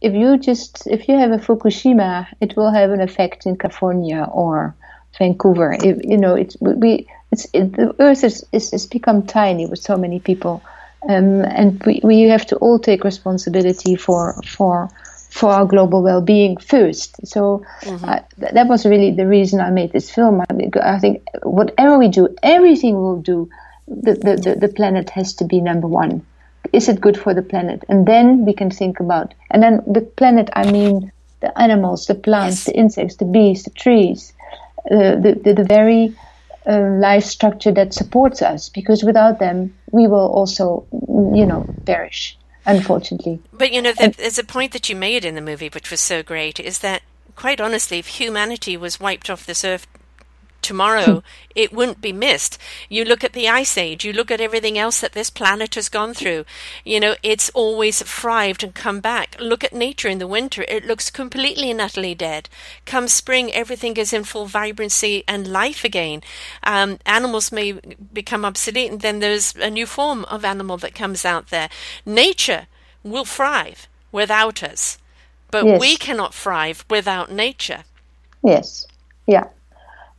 [0.02, 4.28] if you just if you have a Fukushima, it will have an effect in California
[4.32, 4.76] or
[5.17, 5.74] Vancouver.
[5.74, 9.80] If, you know, it's we it's it, the Earth is, is, is become tiny with
[9.80, 10.63] so many people,
[11.10, 14.89] um, and we, we have to all take responsibility for for
[15.30, 17.28] for our global well-being first.
[17.28, 18.06] So mm-hmm.
[18.06, 20.41] uh, th- that was really the reason I made this film.
[20.50, 23.50] I, mean, I think whatever we do, everything we'll do,
[23.86, 26.26] the, the, the, the planet has to be number one
[26.73, 27.84] is it good for the planet?
[27.89, 32.15] And then we can think about, and then the planet, I mean the animals, the
[32.15, 32.65] plants, yes.
[32.65, 34.34] the insects, the bees, the trees,
[34.91, 36.15] uh, the, the, the, very
[36.65, 40.86] uh, life structure that supports us, because without them, we will also,
[41.34, 43.39] you know, perish, unfortunately.
[43.51, 46.23] But, you know, there's a point that you made in the movie, which was so
[46.23, 47.01] great, is that,
[47.36, 49.88] quite honestly, if humanity was wiped off this earth
[50.65, 51.23] tomorrow,
[51.56, 52.58] it wouldn't be missed.
[52.89, 55.89] You look at the ice age, you look at everything else that this planet has
[55.89, 56.43] gone through.
[56.84, 59.36] You know, it's always thrived and come back.
[59.39, 62.49] Look at nature in the winter, it looks completely and utterly dead.
[62.86, 66.21] Come spring, everything is in full vibrancy and life again.
[66.63, 67.73] Um, animals may
[68.13, 71.69] become obsolete, and then there's a new form of animal that comes out there.
[72.06, 72.67] Nature
[73.04, 74.97] will thrive without us.
[75.51, 75.80] but Yes.
[75.80, 77.86] we cannot thrive without nature.
[78.43, 78.88] Yes,
[79.28, 79.45] yeah,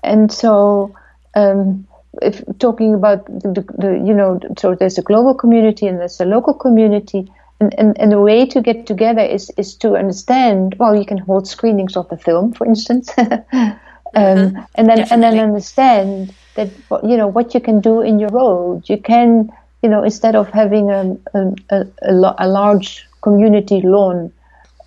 [0.03, 0.95] and so
[1.35, 1.87] um,
[2.23, 6.21] if talking about the, the, the you know so there's a global community and there's
[6.21, 7.31] a local community.
[7.59, 10.77] And, and, and the way to get together is, is to understand.
[10.79, 13.79] Well, you can hold screenings of the film, for instance, um,
[14.15, 16.69] and then and then understand that
[17.03, 18.87] you know what you can do in your road.
[18.91, 19.51] You can
[19.83, 24.31] you know instead of having a a, a, a, a large community lawn,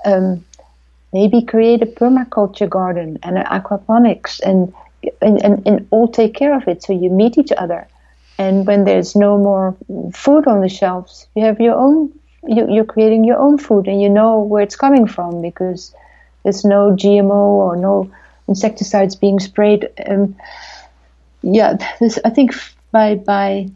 [0.05, 0.45] um,
[1.11, 4.73] maybe create a permaculture garden and an aquaponics and,
[5.21, 7.87] and, and, and all take care of it so you meet each other.
[8.37, 9.75] And when there's no more
[10.13, 12.13] food on the shelves, you have your own,
[12.47, 15.93] you, you're creating your own food and you know where it's coming from because
[16.43, 18.09] there's no GMO or no
[18.47, 19.89] insecticides being sprayed.
[20.07, 20.35] Um,
[21.41, 22.53] yeah, this, I think
[22.91, 23.69] by, by,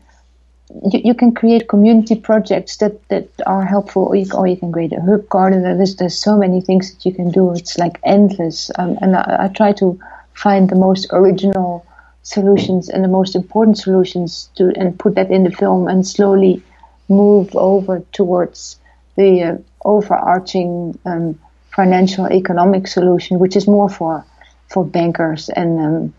[0.91, 4.71] you, you can create community projects that, that are helpful, or you, or you can
[4.71, 5.61] create a herb garden.
[5.61, 7.53] There's, there's so many things that you can do.
[7.53, 8.71] It's like endless.
[8.77, 9.99] Um, and I, I try to
[10.33, 11.85] find the most original
[12.23, 16.63] solutions and the most important solutions to and put that in the film and slowly
[17.09, 18.79] move over towards
[19.15, 21.39] the uh, overarching um,
[21.75, 24.25] financial economic solution, which is more for
[24.69, 26.13] for bankers and um,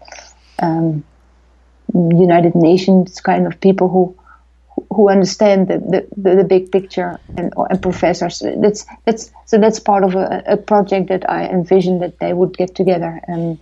[0.61, 1.05] um,
[1.95, 4.17] United Nations kind of people who
[4.91, 8.43] who understand the, the, the, big picture and, and professors.
[8.57, 12.57] That's that's so that's part of a, a project that I envisioned that they would
[12.57, 13.59] get together and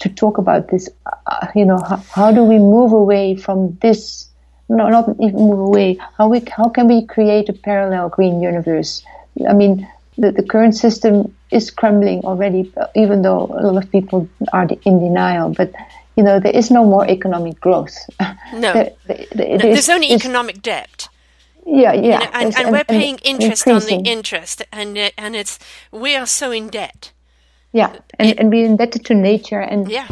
[0.00, 0.88] to talk about this.
[1.26, 4.26] Uh, you know, how, how do we move away from this?
[4.68, 5.98] No, not even move away.
[6.18, 9.02] How we how can we create a parallel green universe?
[9.48, 14.28] I mean, the, the current system is crumbling already, even though a lot of people
[14.52, 15.50] are in denial.
[15.50, 15.72] But
[16.16, 17.96] you know, there is no more economic growth.
[18.52, 18.72] No.
[18.72, 21.08] There- there- there is- There's only economic debt.
[21.64, 25.10] yeah, yeah, You know, and, It's- and we're paying interest on the interest, and uh,
[25.16, 25.58] and it's
[25.92, 27.12] we are so in debt.
[27.72, 30.08] Yeah, and, and we're indebted to nature, and Yeah,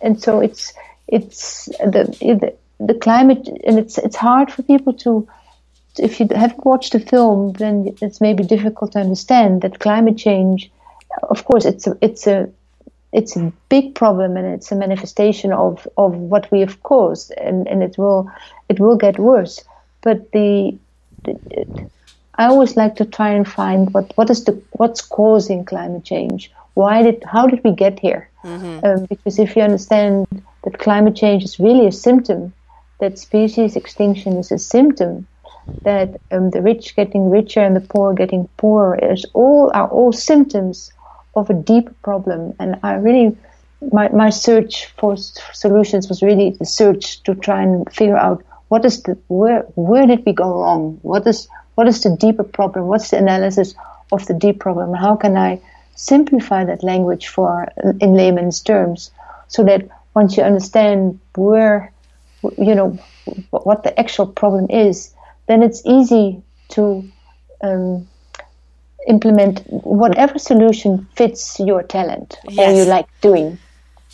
[0.00, 0.72] and so it's
[1.08, 5.28] it's the the, the climate, and it's it's hard for people to.
[5.98, 10.70] If you haven't watched the film, then it's maybe difficult to understand that climate change.
[11.22, 12.50] Of course, it's a it's a
[13.12, 17.66] it's a big problem, and it's a manifestation of, of what we have caused, and,
[17.66, 18.30] and it will
[18.68, 19.64] it will get worse.
[20.02, 20.76] But the,
[21.24, 21.90] the
[22.34, 26.52] I always like to try and find what, what is the what's causing climate change.
[26.76, 28.22] Why did how did we get here?
[28.84, 30.26] Um, because if you understand
[30.64, 32.52] that climate change is really a symptom,
[33.00, 35.26] that species extinction is a symptom,
[35.84, 40.12] that um, the rich getting richer and the poor getting poorer is all are all
[40.12, 40.92] symptoms
[41.34, 42.52] of a deep problem.
[42.60, 43.36] And I really
[43.92, 48.44] my my search for s- solutions was really the search to try and figure out
[48.68, 50.98] what is the where where did we go wrong?
[51.02, 52.86] What is what is the deeper problem?
[52.86, 53.74] What's the analysis
[54.12, 54.92] of the deep problem?
[54.94, 55.60] How can I
[55.96, 57.68] simplify that language for
[58.00, 59.10] in layman's terms
[59.48, 61.92] so that once you understand where
[62.58, 62.98] you know
[63.50, 65.14] what the actual problem is,
[65.46, 67.08] then it's easy to
[67.62, 68.06] um,
[69.08, 73.58] implement whatever solution fits your talent or you like doing.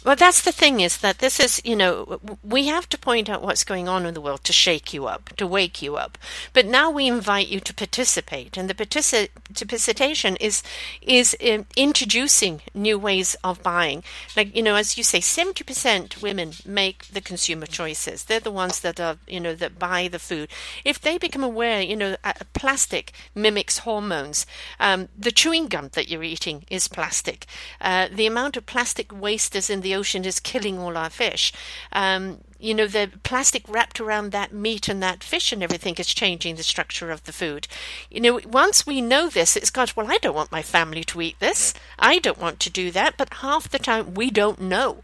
[0.04, 3.40] Well, that's the thing is that this is, you know, we have to point out
[3.42, 6.18] what's going on in the world to shake you up, to wake you up.
[6.52, 10.62] But now we invite you to participate, and the partici- participation is
[11.00, 14.02] is um, introducing new ways of buying.
[14.36, 18.24] Like you know, as you say, seventy percent women make the consumer choices.
[18.24, 20.48] They're the ones that are, you know, that buy the food.
[20.84, 22.16] If they become aware, you know,
[22.54, 24.46] plastic mimics hormones.
[24.80, 27.46] Um, the chewing gum that you're eating is plastic.
[27.80, 31.52] Uh, the amount of plastic waste is in the ocean is killing all our fish.
[31.92, 36.14] Um, you know, the plastic wrapped around that meat and that fish and everything is
[36.14, 37.66] changing the structure of the food.
[38.10, 41.20] You know, once we know this, it's got, well, I don't want my family to
[41.20, 41.74] eat this.
[41.98, 43.16] I don't want to do that.
[43.16, 45.02] But half the time we don't know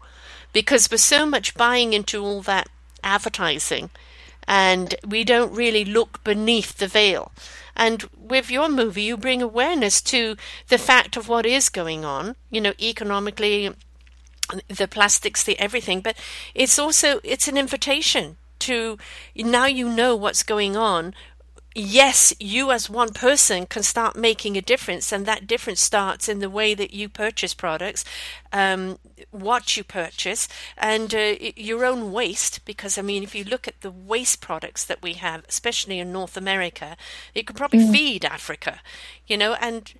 [0.53, 2.69] because we're so much buying into all that
[3.03, 3.89] advertising
[4.47, 7.31] and we don't really look beneath the veil.
[7.75, 10.35] And with your movie, you bring awareness to
[10.67, 13.73] the fact of what is going on, you know, economically,
[14.67, 16.17] the plastics, the everything, but
[16.53, 18.97] it's also it's an invitation to
[19.35, 21.13] now you know what's going on.
[21.75, 26.39] Yes, you as one person can start making a difference, and that difference starts in
[26.39, 28.03] the way that you purchase products,
[28.51, 28.97] um,
[29.29, 32.65] what you purchase, and uh, your own waste.
[32.65, 36.11] Because I mean, if you look at the waste products that we have, especially in
[36.11, 36.97] North America,
[37.35, 38.81] it could probably feed Africa,
[39.27, 39.53] you know.
[39.61, 39.93] And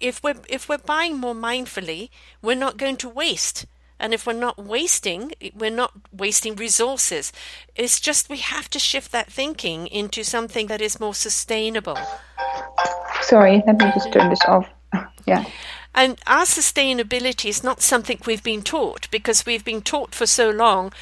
[0.00, 2.10] if we're if we're buying more mindfully,
[2.42, 3.66] we're not going to waste.
[3.98, 7.32] And if we're not wasting, we're not wasting resources.
[7.74, 11.98] It's just we have to shift that thinking into something that is more sustainable.
[13.22, 14.68] Sorry, let me just turn this off.
[15.26, 15.44] Yeah.
[15.96, 20.50] And our sustainability is not something we've been taught because we've been taught for so
[20.50, 20.92] long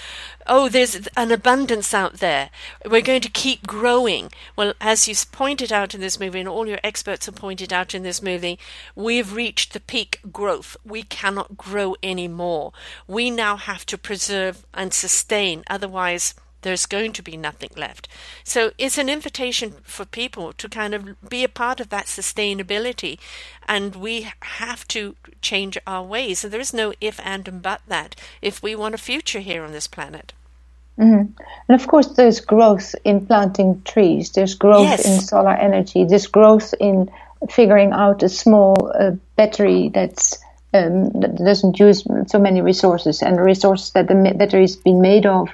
[0.46, 2.50] oh, there's an abundance out there.
[2.85, 4.30] We're going to keep growing.
[4.57, 7.94] Well, as you pointed out in this movie, and all your experts have pointed out
[7.94, 8.59] in this movie,
[8.94, 10.76] we've reached the peak growth.
[10.85, 12.72] We cannot grow anymore.
[13.07, 15.64] We now have to preserve and sustain.
[15.68, 18.09] Otherwise, there's going to be nothing left.
[18.42, 23.18] So it's an invitation for people to kind of be a part of that sustainability.
[23.68, 26.42] And we have to change our ways.
[26.42, 29.62] And there is no if, and, and but that if we want a future here
[29.62, 30.33] on this planet.
[30.98, 31.33] Mm-hmm.
[31.68, 35.05] And of course, there's growth in planting trees, there's growth yes.
[35.05, 37.11] in solar energy, there's growth in
[37.50, 40.38] figuring out a small uh, battery that's
[40.72, 45.00] um, that doesn't use so many resources, and the resources that the battery is being
[45.00, 45.48] made of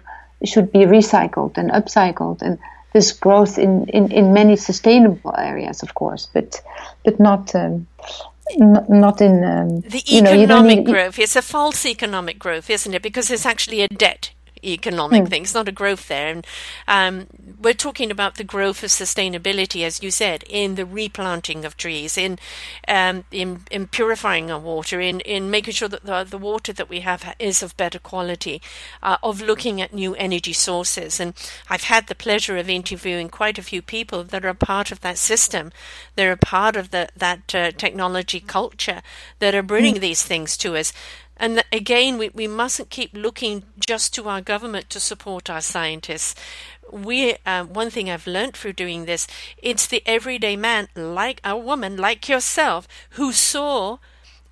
[0.45, 2.59] should be recycled and upcycled and
[2.93, 6.61] this growth in, in, in many sustainable areas, of course, but
[7.05, 7.87] but not um,
[8.57, 11.19] not, not in um, the economic you know, growth.
[11.19, 13.03] It's a false economic growth, isn't it?
[13.03, 14.31] Because it's actually a debt
[14.65, 15.29] economic mm.
[15.29, 15.43] thing.
[15.43, 16.29] It's not a growth there.
[16.29, 16.47] And
[16.89, 17.27] um,
[17.61, 22.17] we're talking about the growth of sustainability, as you said, in the replanting of trees,
[22.17, 22.39] in
[22.89, 26.89] um, in, in, purifying our water, in, in making sure that the, the water that
[26.89, 28.61] we have is of better quality,
[29.03, 31.21] uh, of looking at new energy sources.
[31.21, 31.35] And
[31.69, 35.19] I've had the pleasure of interviewing quite a few people that are part of that
[35.19, 35.73] system.
[36.17, 39.03] They're a part of the, that uh, technology culture
[39.39, 40.01] that are bringing mm.
[40.01, 40.93] these things to us.
[41.41, 46.35] And again, we, we mustn't keep looking just to our government to support our scientists.
[46.93, 49.27] We uh, one thing I've learned through doing this,
[49.57, 53.99] it's the everyday man, like a woman, like yourself, who saw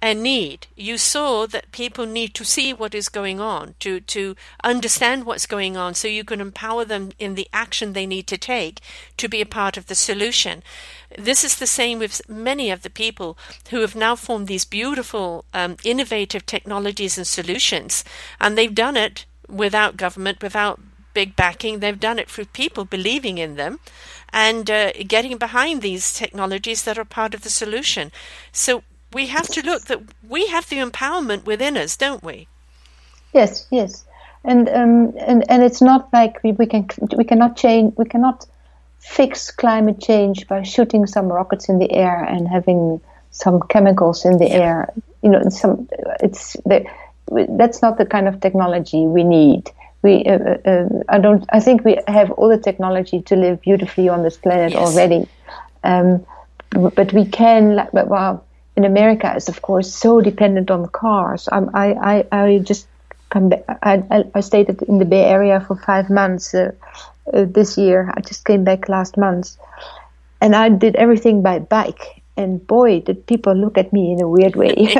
[0.00, 0.66] a need.
[0.76, 5.46] You saw that people need to see what is going on, to, to understand what's
[5.46, 8.80] going on, so you can empower them in the action they need to take
[9.16, 10.62] to be a part of the solution.
[11.16, 13.38] This is the same with many of the people
[13.70, 18.04] who have now formed these beautiful, um, innovative technologies and solutions,
[18.40, 20.80] and they've done it without government, without
[21.14, 21.78] big backing.
[21.78, 23.80] They've done it through people believing in them
[24.32, 28.12] and uh, getting behind these technologies that are part of the solution.
[28.52, 32.48] So we have to look that we have the empowerment within us, don't we?
[33.32, 34.04] Yes, yes,
[34.44, 38.46] and um, and and it's not like we, we can we cannot change we cannot
[39.08, 44.38] fix climate change by shooting some rockets in the air and having some chemicals in
[44.38, 44.92] the air.
[45.22, 45.88] You know, some
[46.20, 46.86] it's the,
[47.56, 49.70] that's not the kind of technology we need.
[50.02, 51.44] We, uh, uh, uh I don't.
[51.52, 54.80] I think we have all the technology to live beautifully on this planet yes.
[54.80, 55.28] already.
[55.82, 56.24] Um,
[56.70, 57.88] but we can.
[57.92, 58.44] Well,
[58.76, 61.48] in America is of course so dependent on cars.
[61.50, 62.86] Um, I, I, I just
[63.28, 63.64] come back.
[63.82, 66.70] I, I stayed in the Bay Area for five months uh,
[67.32, 68.12] uh, this year.
[68.16, 69.56] I just came back last month,
[70.40, 72.22] and I did everything by bike.
[72.36, 74.74] And boy, did people look at me in a weird way.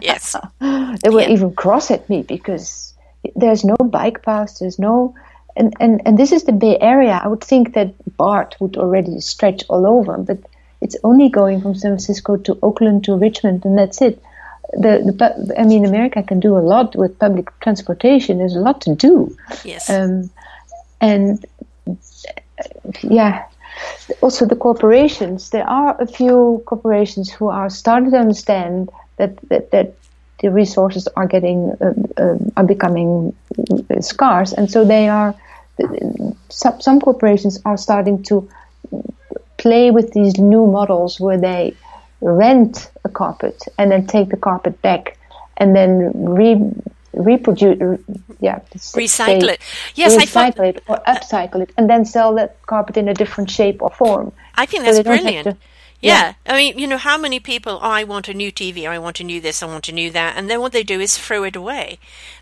[0.00, 1.30] yes, they were yeah.
[1.30, 2.94] even cross at me because
[3.34, 4.60] there's no bike paths.
[4.60, 5.14] There's no
[5.58, 7.20] and, and, and this is the Bay Area.
[7.22, 10.38] I would think that BART would already stretch all over, but
[10.80, 14.22] it's only going from San Francisco to Oakland to Richmond, and that's it.
[14.74, 18.38] The, the I mean, America can do a lot with public transportation.
[18.38, 19.36] There's a lot to do.
[19.64, 19.90] Yes.
[19.90, 20.30] Um,
[21.00, 21.44] and
[23.02, 23.44] yeah,
[24.20, 25.50] also the corporations.
[25.50, 29.94] There are a few corporations who are starting to understand that that, that
[30.40, 33.34] the resources are getting uh, uh, are becoming
[34.00, 35.34] scarce, and so they are.
[36.48, 38.48] Some, some corporations are starting to
[39.58, 41.76] play with these new models where they
[42.20, 45.16] rent a carpet and then take the carpet back
[45.56, 46.72] and then re-
[47.12, 48.00] reproduce,
[48.40, 49.60] yeah, recycle say, it.
[49.94, 53.14] Yes, recycle I thought, it or upcycle it, and then sell that carpet in a
[53.14, 54.32] different shape or form.
[54.54, 55.58] I think that's so brilliant.
[56.00, 56.34] Yeah.
[56.46, 56.52] yeah.
[56.54, 59.18] I mean, you know, how many people, oh, I want a new TV, I want
[59.18, 61.42] a new this, I want a new that, and then what they do is throw
[61.44, 61.98] it away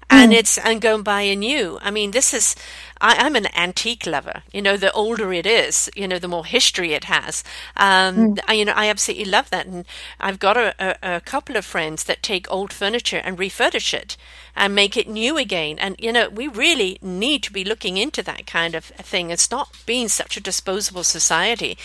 [0.09, 0.37] and mm.
[0.37, 1.79] it's and go and buy a new.
[1.83, 2.55] I mean, this is
[3.01, 4.43] I, am an antique lover.
[4.53, 7.43] You know, the older it is, you know, the more history it has.
[7.77, 8.39] Um, mm.
[8.47, 9.85] I, you know, I absolutely love that, and
[10.21, 14.17] I've got a, a, a, couple of friends that take old furniture and refurbish it
[14.55, 15.79] and make it new again.
[15.79, 19.51] And you know, we really need to be looking into that kind of thing It's
[19.51, 21.77] not being such a disposable society.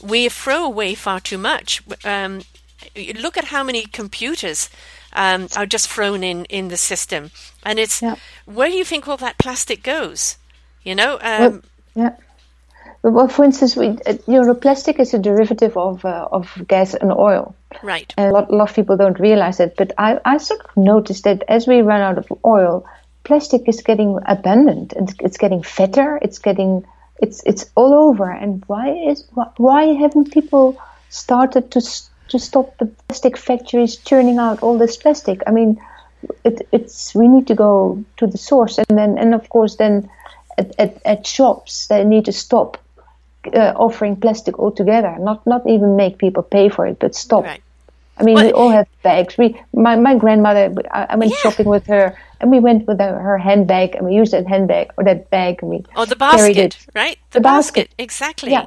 [0.00, 1.82] We throw away far too much.
[2.04, 2.42] Um,
[2.94, 4.70] look at how many computers
[5.12, 7.30] um, are just thrown in in the system,
[7.62, 8.16] and it's yeah.
[8.46, 10.38] where do you think all that plastic goes?
[10.82, 11.60] You know, um, well,
[11.94, 12.16] yeah.
[13.02, 16.94] Well, for instance, we, uh, you know, plastic is a derivative of uh, of gas
[16.94, 17.54] and oil.
[17.82, 18.12] Right.
[18.16, 20.76] And a lot, a lot of people don't realize it, but I, I sort of
[20.76, 22.86] noticed that as we run out of oil,
[23.24, 24.94] plastic is getting abundant.
[24.96, 26.18] It's, it's getting fatter.
[26.22, 26.86] It's getting
[27.20, 28.30] it's it's all over.
[28.30, 29.24] And why is
[29.56, 30.78] why haven't people
[31.08, 31.80] started to
[32.28, 35.42] to stop the plastic factories churning out all this plastic.
[35.46, 35.80] I mean,
[36.44, 40.08] it, it's we need to go to the source, and then and of course then
[40.58, 42.78] at, at, at shops they need to stop
[43.54, 45.16] uh, offering plastic altogether.
[45.18, 47.44] Not not even make people pay for it, but stop.
[47.44, 47.60] Right.
[48.16, 49.36] I mean, Well- we all have bags.
[49.36, 51.38] We, my, my grandmother, I, I went Yeah.
[51.38, 54.92] shopping with her, and we went with her, her handbag, and we used that handbag
[54.96, 56.78] or that bag, and we Or the basket, it.
[56.94, 57.18] right?
[57.32, 57.90] The basket.
[57.98, 58.52] exactly.
[58.52, 58.66] Yeah.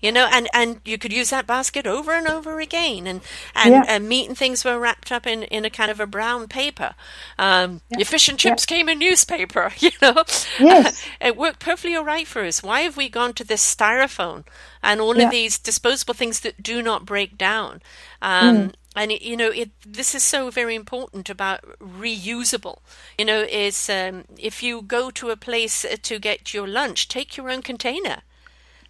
[0.00, 3.20] You know, and, and you could use that basket over and over again, and
[3.54, 3.84] and, Yeah.
[3.88, 6.94] and meat and things were wrapped up in, in a kind of a brown paper.
[7.38, 9.72] Um, Your fish and chips came in newspaper.
[9.80, 10.22] You know,
[10.60, 11.04] Yes.
[11.20, 12.62] it worked perfectly all right for us.
[12.62, 14.44] Why have we gone to this styrofoam
[14.82, 15.24] and all Yeah.
[15.26, 17.82] of these disposable things that do not break down?
[18.22, 18.74] Um, Mm.
[18.96, 22.78] And you know, it this is so very important about reusable.
[23.16, 27.36] You know, is um, if you go to a place to get your lunch, take
[27.36, 28.22] your own container.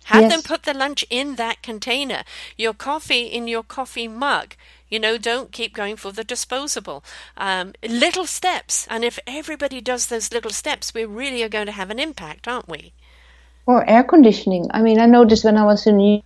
[0.08, 0.32] Have Yes.
[0.32, 2.24] them put the lunch in that container.
[2.56, 4.56] Your coffee in your coffee mug.
[4.88, 7.04] You know, don't keep going for the disposable.
[7.36, 11.72] Um, little steps, and if everybody does those little steps, we really are going to
[11.72, 12.94] have an impact, aren't we?
[13.66, 14.68] Or air conditioning.
[14.72, 16.22] I mean, I noticed when I was in New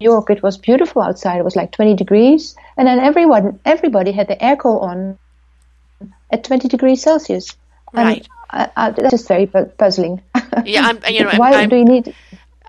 [0.00, 1.38] York, it was beautiful outside.
[1.38, 5.18] It was like 20 degrees, and then everyone, everybody had the airco on
[6.30, 7.56] at 20 degrees Celsius.
[7.94, 8.26] And Right.
[8.50, 10.22] I, I, that's just very puzzling.
[10.64, 11.00] Yeah, I'm.
[11.08, 12.14] You know, I'm, Why I'm, do you need?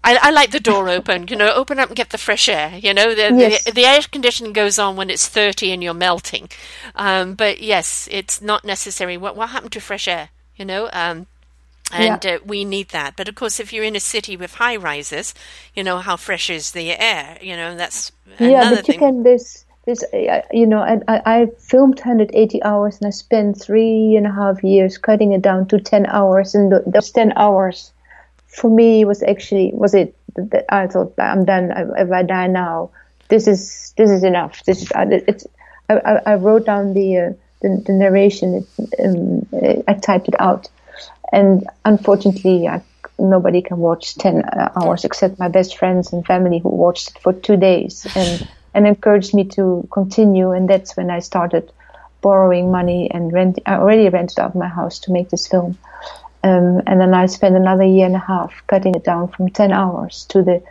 [0.08, 1.28] I, I like the door open.
[1.28, 2.80] You know, open up and get the fresh air.
[2.82, 3.64] You know, the Yes.
[3.66, 6.49] the, the air conditioning goes on when it's thirty and you're melting.
[6.95, 9.18] Um, but yes, it's not necessary.
[9.18, 10.30] What what happened to fresh air?
[10.55, 11.28] You know, um,
[11.91, 13.16] and uh, we need that.
[13.18, 15.34] But of course, if you're in a city with high rises,
[15.76, 17.38] you know how fresh is the air.
[17.41, 18.99] You know, that's yeah, but you thing.
[18.99, 23.62] can this this uh, you know, and I, I filmed 180 hours, and I spent
[23.62, 27.91] three and a half years cutting it down to 10 hours, and those 10 hours
[28.48, 31.72] for me was actually was it that I thought I'm done.
[31.98, 32.91] If I die now,
[33.30, 34.64] this is this is enough.
[34.66, 35.48] This is it's.
[35.89, 38.56] I, I, wrote down the uh, the, the narration.
[38.56, 40.70] It, um, I typed it out,
[41.32, 42.84] and unfortunately, I,
[43.18, 47.20] nobody can watch ten uh, hours except my best friends and family who watched it
[47.20, 50.52] for two days and and encouraged me to continue.
[50.52, 51.72] And that's when I started
[52.22, 53.60] borrowing money and rent.
[53.66, 55.78] I already rented out my house to make this film.
[56.43, 59.71] Um, and then I spent another year and a half cutting it down from 10
[59.71, 60.63] hours to the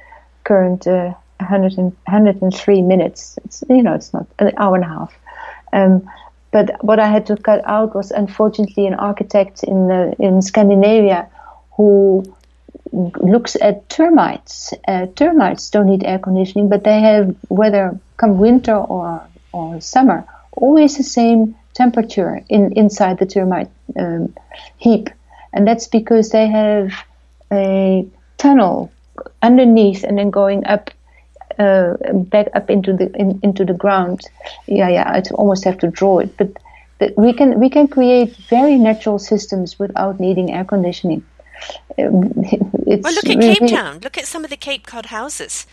[0.44, 3.38] current uh, 100 and, 103 minutes.
[3.44, 5.14] It's, you know, it's not an hour and a half.
[5.72, 6.08] Um,
[6.52, 11.28] but what I had to cut out was unfortunately an architect in in Scandinavia
[11.76, 12.24] who
[12.92, 14.72] looks at termites.
[14.88, 20.24] Uh, termites don't need air conditioning, but they have whether come winter or or summer
[20.52, 24.34] always the same temperature in inside the termite um,
[24.78, 25.10] heap,
[25.56, 26.92] and that's because they have
[27.52, 28.06] a
[28.38, 28.92] tunnel
[29.42, 30.90] underneath and then going up
[31.58, 34.20] uh, back up into the in, into the ground.
[34.66, 35.10] Yeah, yeah.
[35.10, 36.50] I almost have to draw it, but
[37.16, 41.24] we can we can create very natural systems without needing air conditioning.
[41.98, 42.32] Um,
[42.86, 44.00] it's Well, look at really- Cape Town.
[44.02, 45.66] Look at some of the Cape Cod houses.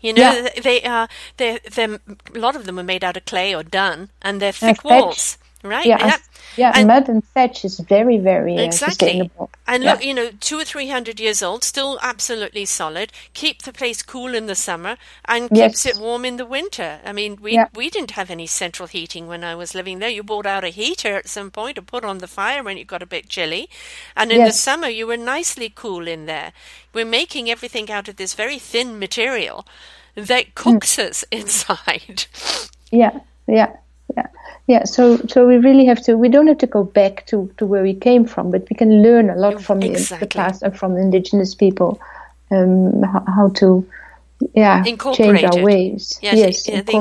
[0.00, 0.48] You know, Yeah.
[0.62, 1.08] they are
[1.38, 1.98] they they a
[2.38, 5.86] lot of them are made out of clay or dun, and they're thick walls, right?
[5.86, 6.16] Yeah,
[6.56, 6.72] yeah.
[6.74, 9.08] And- mud and thatch is very very uh, Exactly.
[9.08, 9.50] sustainable.
[9.66, 9.92] And Yeah.
[9.92, 13.12] look, you know, two or three hundred years old, still absolutely solid.
[13.32, 15.86] Keep the place cool in the summer and keeps Yes.
[15.86, 17.00] it warm in the winter.
[17.04, 17.66] I mean, we Yeah.
[17.74, 20.08] we didn't have any central heating when I was living there.
[20.10, 22.86] You brought out a heater at some point to put on the fire when it
[22.86, 23.68] got a bit chilly,
[24.16, 26.52] and in the summer you were nicely cool in there.
[26.92, 29.66] We're making everything out of this very thin material
[30.14, 32.26] that cooks us inside.
[32.92, 33.72] Yeah, yeah,
[34.16, 34.26] yeah,
[34.66, 34.84] yeah.
[34.84, 36.16] So, so we really have to.
[36.16, 39.02] We don't have to go back to, to where we came from, but we can
[39.02, 40.26] learn a lot from the, Exactly.
[40.26, 42.00] the past and from the indigenous people,
[42.50, 43.86] um, how, how to,
[44.52, 45.64] yeah, change Incorporate our it.
[45.64, 46.18] ways.
[46.22, 46.92] Yes, Yes, yeah, the-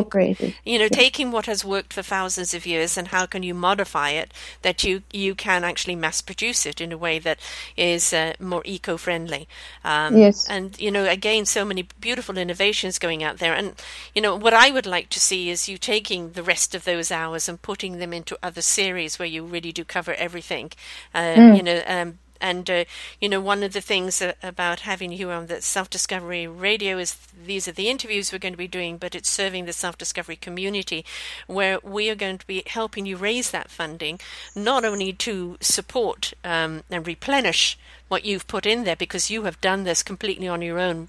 [0.65, 4.09] you know taking what has worked for thousands of years and how can you modify
[4.09, 4.31] it
[4.61, 7.39] that you you can actually mass produce it in a way that
[7.77, 9.47] is uh, more eco-friendly
[9.83, 10.47] um, Yes.
[10.49, 13.73] and you know again so many beautiful innovations going out there and
[14.15, 17.11] you know what i would like to see is you taking the rest of those
[17.11, 20.71] hours and putting them into other series where you really do cover everything
[21.13, 22.85] uh, you know um, and uh,
[23.21, 27.15] you know, one of the things about having you on the Self Discovery Radio is
[27.45, 30.35] these are the interviews we're going to be doing, but it's serving the self discovery
[30.35, 31.05] community,
[31.47, 34.19] where we are going to be helping you raise that funding,
[34.55, 37.77] not only to support um, and replenish
[38.07, 41.07] what you've put in there, because you have done this completely on your own,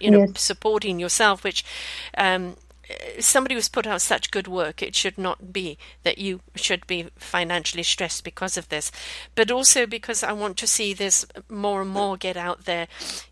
[0.00, 0.40] you know, Yes.
[0.40, 1.64] supporting yourself, which.
[2.16, 2.56] Um,
[3.18, 7.08] somebody who's put out such good work, it should not be that you should be
[7.16, 8.92] financially stressed because of this,
[9.34, 12.88] but also because I want to see this more and more get out there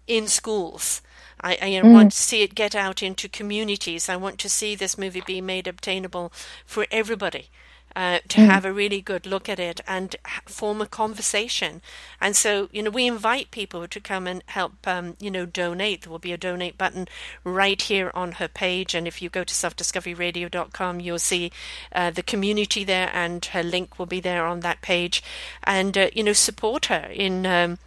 [0.06, 1.02] in schools.
[1.40, 1.92] I, I mm.
[1.92, 4.08] want to see it get out into communities.
[4.08, 6.32] I want to see this movie be made obtainable
[6.64, 7.50] for everybody
[7.96, 8.46] uh, to mm.
[8.46, 10.16] have a really good look at it and
[10.46, 11.80] form a conversation.
[12.20, 16.02] And so, you know, we invite people to come and help, um, you know, donate.
[16.02, 17.08] There will be a donate button
[17.44, 18.94] right here on her page.
[18.94, 21.52] And if you go to selfdiscoveryradio.com, you'll see
[21.94, 25.22] uh, the community there and her link will be there on that page.
[25.62, 27.46] And, uh, you know, support her in.
[27.46, 27.78] Um,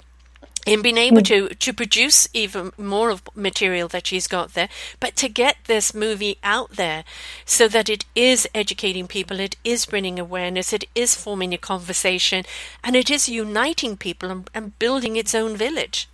[0.68, 5.16] in being able to to produce even more of material that she's got there, but
[5.16, 7.04] to get this movie out there
[7.46, 12.44] so that it is educating people, it is bringing awareness, it is forming a conversation,
[12.84, 16.10] and it is uniting people and, and building its own village.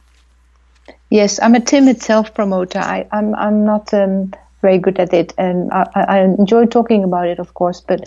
[1.10, 2.80] Yes, I'm a timid self promoter.
[2.80, 7.28] I, I'm I'm not um, very good at it, and I, I enjoy talking about
[7.28, 8.06] it, of course, but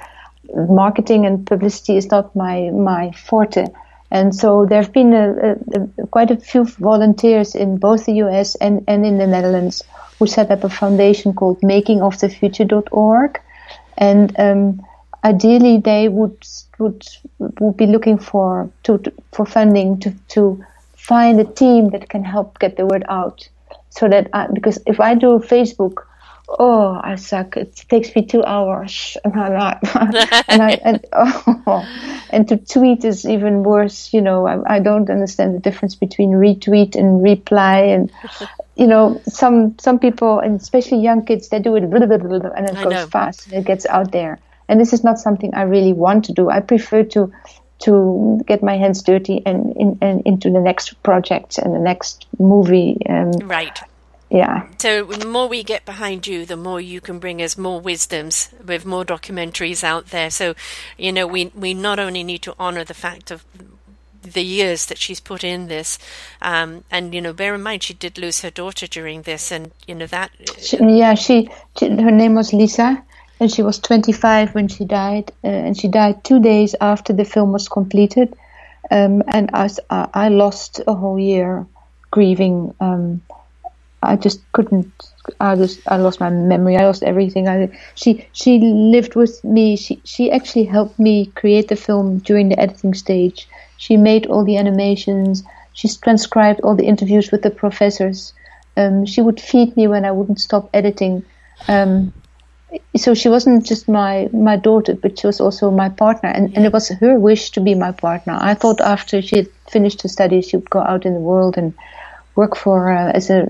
[0.54, 3.66] marketing and publicity is not my my forte.
[4.10, 8.54] And so there have been a, a, quite a few volunteers in both the US
[8.56, 9.82] and, and in the Netherlands
[10.18, 13.40] who set up a foundation called makingofthefuture.org.
[13.98, 14.86] And um,
[15.24, 16.36] ideally, they would
[16.78, 17.06] would
[17.38, 22.24] would be looking for to, to, for funding to to find a team that can
[22.24, 23.48] help get the word out.
[23.90, 26.04] So that I, because if I do Facebook
[26.48, 27.56] oh, I suck.
[27.56, 29.78] It takes me two hours, and I'm not.
[30.48, 31.86] and I and, oh,
[32.30, 34.12] and to tweet is even worse.
[34.12, 38.12] You know, I, I don't understand the difference between retweet and reply, and
[38.76, 42.50] you know, some some people, and especially young kids, they do it blah, blah, blah,
[42.50, 43.06] and it I goes know.
[43.06, 44.38] fast, and it gets out there.
[44.68, 46.50] And this is not something I really want to do.
[46.50, 47.32] I prefer to
[47.78, 52.26] to get my hands dirty and, in, and into the next project and the next
[52.38, 52.96] movie.
[53.06, 53.78] Um, right
[54.30, 54.68] yeah.
[54.78, 58.48] So the more we get behind you, the more you can bring us more wisdoms
[58.64, 60.30] with more documentaries out there.
[60.30, 60.54] So,
[60.98, 63.44] you know, we we not only need to honor the fact of
[64.22, 65.98] the years that she's put in this,
[66.42, 69.70] um, and you know, bear in mind she did lose her daughter during this, and
[69.86, 70.30] you know that.
[70.58, 71.48] She, yeah, she,
[71.78, 73.02] she, her name was Lisa,
[73.38, 77.24] and she was 25 when she died, uh, and she died two days after the
[77.24, 78.34] film was completed,
[78.90, 81.64] um, and I, I lost a whole year
[82.10, 82.74] grieving.
[82.80, 83.22] Um,
[84.06, 84.90] I just couldn't.
[85.40, 86.76] I just I lost my memory.
[86.76, 87.48] I lost everything.
[87.48, 89.76] I she she lived with me.
[89.76, 93.48] She she actually helped me create the film during the editing stage.
[93.76, 95.42] She made all the animations.
[95.72, 98.32] She transcribed all the interviews with the professors.
[98.76, 101.24] Um, she would feed me when I wouldn't stop editing.
[101.68, 102.12] Um,
[102.96, 106.64] so she wasn't just my my daughter, but she was also my partner, and, and
[106.64, 108.38] it was her wish to be my partner.
[108.40, 111.56] I thought after she had finished her studies, she would go out in the world
[111.56, 111.74] and
[112.36, 113.48] work for uh, as a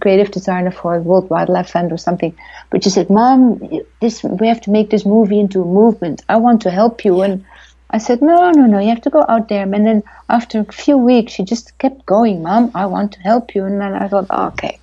[0.00, 2.36] creative designer for a World Wildlife Fund or something.
[2.70, 3.60] But she said, "Mom,
[4.00, 6.22] this we have to make this movie into a movement.
[6.28, 7.44] I want to help you." And
[7.90, 8.80] I said, "No, no, no.
[8.80, 12.04] You have to go out there." And then after a few weeks, she just kept
[12.04, 12.42] going.
[12.42, 13.64] Mom, I want to help you.
[13.64, 14.78] And then I thought, oh, "Okay,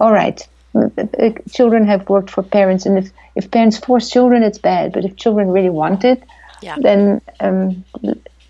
[0.00, 0.46] all right."
[1.50, 4.92] Children have worked for parents, and if if parents force children, it's bad.
[4.92, 6.22] But if children really want it,
[6.60, 6.76] yeah.
[6.78, 7.84] then um,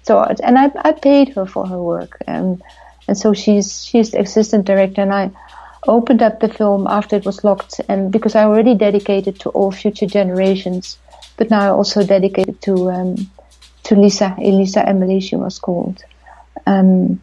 [0.03, 2.19] so and I I paid her for her work.
[2.27, 2.63] Um,
[3.09, 5.31] and so she's she's the assistant director, and I
[5.87, 9.73] opened up the film after it was locked, and because I already dedicated to all
[9.73, 10.99] future generations,
[11.37, 13.17] but now I also dedicated to um,
[13.85, 16.05] to Lisa, Elisa Emily, she was called.
[16.67, 17.21] Um,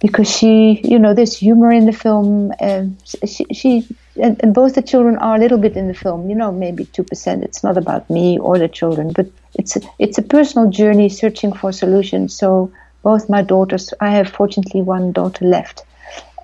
[0.00, 2.52] because she, you know, there's humor in the film.
[2.60, 3.86] and she, she
[4.22, 6.28] and, and, both the children are a little bit in the film.
[6.28, 7.42] You know, maybe two percent.
[7.42, 11.54] It's not about me or the children, but it's a, it's a personal journey searching
[11.54, 12.36] for solutions.
[12.36, 12.70] So
[13.04, 15.84] both my daughters, I have fortunately one daughter left.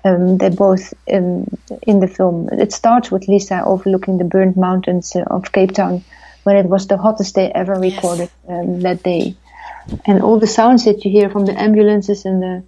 [0.03, 1.45] Um, they're both um,
[1.83, 2.49] in the film.
[2.51, 6.03] It starts with Lisa overlooking the burnt mountains uh, of Cape Town
[6.43, 9.35] when it was the hottest day ever recorded um, that day.
[10.05, 12.63] And all the sounds that you hear from the ambulances and the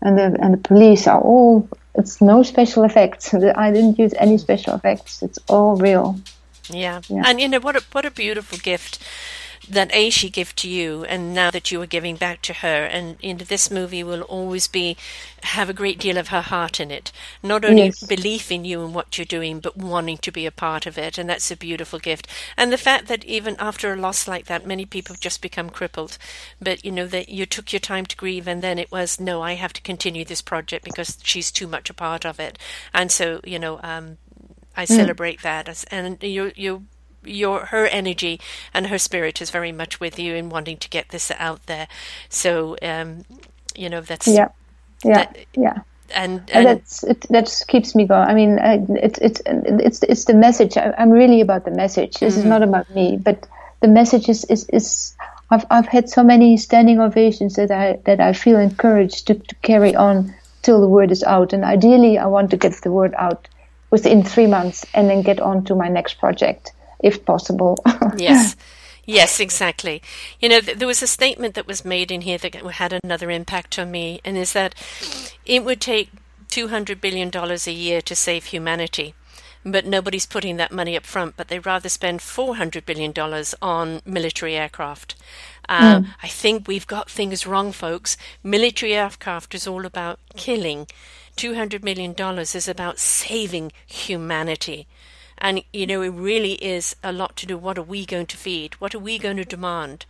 [0.00, 1.68] and the and the police are all.
[1.94, 3.34] It's no special effects.
[3.64, 5.22] I didn't use any special effects.
[5.22, 6.18] It's all real.
[6.70, 7.22] Yeah, yeah.
[7.26, 8.98] and you know what a what a beautiful gift
[9.72, 12.84] that A she gave to you, and now that you are giving back to her,
[12.84, 14.98] and you know, this movie will always be
[15.44, 17.10] have a great deal of her heart in it.
[17.42, 18.02] Not only yes.
[18.02, 21.16] belief in you and what you're doing, but wanting to be a part of it,
[21.16, 22.28] and that's a beautiful gift.
[22.54, 25.70] And the fact that even after a loss like that, many people have just become
[25.70, 26.18] crippled,
[26.60, 29.40] but you know that you took your time to grieve, and then it was no,
[29.40, 32.58] I have to continue this project because she's too much a part of it,
[32.92, 33.80] and so you know.
[33.82, 34.18] Um,
[34.74, 34.88] I mm.
[34.88, 36.86] celebrate that, and you you
[37.24, 38.40] your her energy
[38.74, 41.88] and her spirit is very much with you in wanting to get this out there.
[42.28, 43.24] So um,
[43.74, 44.48] you know that's yeah,
[45.04, 45.78] yeah, that, yeah.
[46.14, 48.28] And, and, that's it, that keeps me going.
[48.28, 50.76] I mean, it's it's it's it's the message.
[50.76, 52.18] I, am really about the message.
[52.18, 52.42] This mm-hmm.
[52.42, 53.46] is not about me, but
[53.80, 55.16] the message is, is, is
[55.50, 59.54] I've I've had so many standing ovations that I that I feel encouraged to, to
[59.56, 61.52] carry on till the word is out.
[61.52, 63.48] And ideally, I want to get the word out
[63.90, 67.82] within three months and then get on to my next project if possible.
[68.16, 68.56] yes.
[69.04, 70.00] Yes, exactly.
[70.40, 73.30] You know, th- there was a statement that was made in here that had another
[73.30, 74.76] impact on me, and is that
[75.44, 76.10] it would take
[76.48, 79.14] $200 billion a year to save humanity
[79.64, 83.12] but nobody's putting that money up front, but they rather spend $400 billion
[83.62, 85.14] on military aircraft.
[85.68, 86.14] Uh, mm.
[86.22, 88.16] I think we've got things wrong, folks.
[88.42, 90.88] Military aircraft is all about killing.
[91.36, 94.86] $200 million is about saving humanity.
[95.42, 97.58] And, you know, it really is a lot to do.
[97.58, 98.74] What are we going to feed?
[98.80, 100.06] What are we going to demand?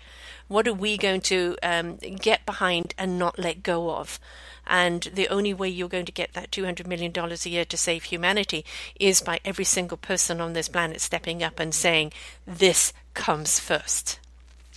[0.46, 4.20] What are we going to um, get behind and not let go of?
[4.66, 8.04] And the only way you're going to get that $200 million a year to save
[8.04, 8.66] humanity
[9.00, 12.12] is by every single person on this planet stepping up and saying,
[12.46, 14.20] this comes first.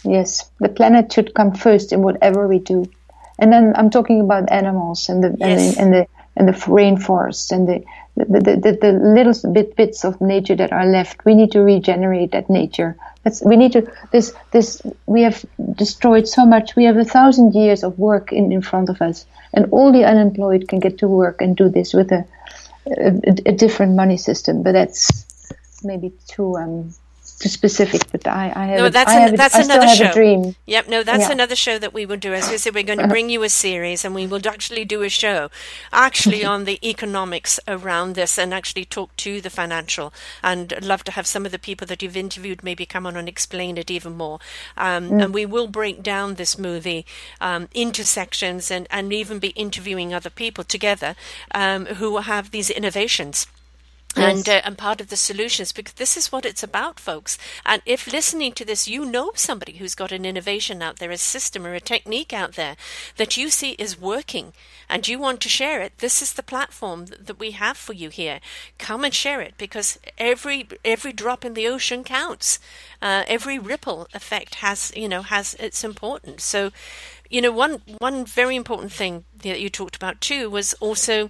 [0.06, 2.90] Yes, the planet should come first in whatever we do.
[3.38, 5.50] And then I'm talking about animals and the, yes.
[5.50, 7.84] and, the, and the and the rainforests and the
[8.16, 11.26] the, the, the, little bit bits of nature that are left.
[11.26, 12.96] We need to regenerate that nature.
[13.24, 15.44] That's, we need to this this we have
[15.74, 16.76] destroyed so much.
[16.76, 20.06] We have a thousand years of work in, in front of us, and all the
[20.06, 22.26] unemployed can get to work and do this with a
[22.88, 23.12] a,
[23.46, 24.64] a different money system.
[24.64, 25.26] But that's
[25.84, 26.94] maybe too um,
[27.40, 28.80] too specific, but I, I have.
[28.80, 30.12] No, that's, a, an, that's another show.
[30.14, 30.56] dream.
[30.66, 31.32] Yep, no, that's yeah.
[31.32, 32.34] another show that we will do.
[32.34, 35.02] As we said, we're going to bring you a series, and we will actually do
[35.02, 35.50] a show,
[35.92, 40.14] actually on the economics around this, and actually talk to the financial.
[40.42, 43.18] And I'd love to have some of the people that you've interviewed maybe come on
[43.18, 44.40] and explain it even more.
[44.78, 45.24] Um, mm.
[45.24, 47.06] And we will break down this movie
[47.42, 51.16] um, into sections, and and even be interviewing other people together
[51.54, 53.48] um, who have these innovations
[54.16, 57.38] and uh, and part of the solutions because this is what it's about folks.
[57.66, 61.18] And if listening to this you know somebody who's got an innovation out there a
[61.18, 62.76] system or a technique out there
[63.18, 64.54] that you see is working
[64.90, 68.08] and you want to share it this is the platform that, we have for you
[68.08, 68.40] here.
[68.78, 72.60] Come and share it because every every drop in the ocean counts.
[73.02, 76.46] Uh, every ripple effect has you know has its importance.
[76.46, 76.72] So
[77.30, 81.30] you know one one very important thing that you talked about too was also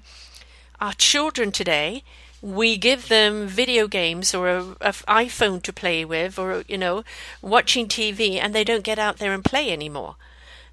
[0.80, 2.04] our children today
[2.46, 7.04] we give them video games or an iPhone to play with or, you know,
[7.42, 10.16] watching TV and they don't get out there and play anymore.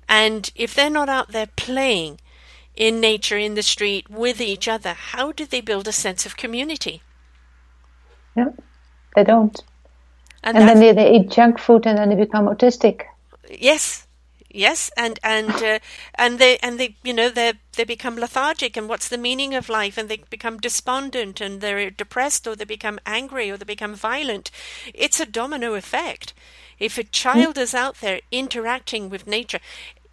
[0.06, 2.20] And if they're not out there playing
[2.76, 6.36] in nature, in the street, with each other, how do they build a sense of
[6.36, 7.00] community?
[8.36, 8.50] Yeah,
[9.16, 9.58] they don't.
[10.44, 13.04] And, and then they, they eat junk food and then they become autistic.
[13.48, 14.06] Yes,
[14.54, 15.78] Yes, and and uh,
[16.14, 19.70] and they and they you know they they become lethargic, and what's the meaning of
[19.70, 19.96] life?
[19.96, 24.50] And they become despondent, and they're depressed, or they become angry, or they become violent.
[24.92, 26.34] It's a domino effect.
[26.78, 29.60] If a child is out there interacting with nature,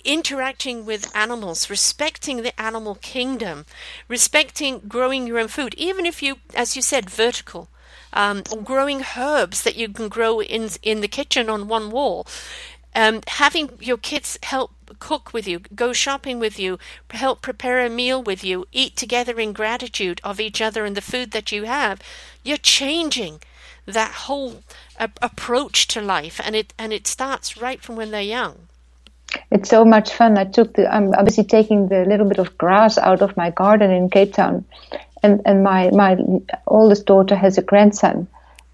[0.06, 3.66] interacting with animals, respecting the animal kingdom,
[4.08, 7.68] respecting growing your own food, even if you, as you said, vertical.
[8.12, 12.26] Um, or growing herbs that you can grow in in the kitchen on one wall
[13.00, 16.78] um, having your kids help cook with you, go shopping with you,
[17.12, 21.02] help prepare a meal with you, eat together in gratitude of each other and the
[21.02, 22.02] food that you have,
[22.44, 23.40] you're changing
[23.86, 24.64] that whole
[25.00, 28.68] uh, approach to life, and it and it starts right from when they're young.
[29.50, 30.38] It's so much fun.
[30.38, 33.92] I took the I'm obviously taking the little bit of grass out of my garden
[33.92, 34.66] in Cape Town,
[35.24, 36.18] and and my my
[36.68, 38.28] oldest daughter has a grandson,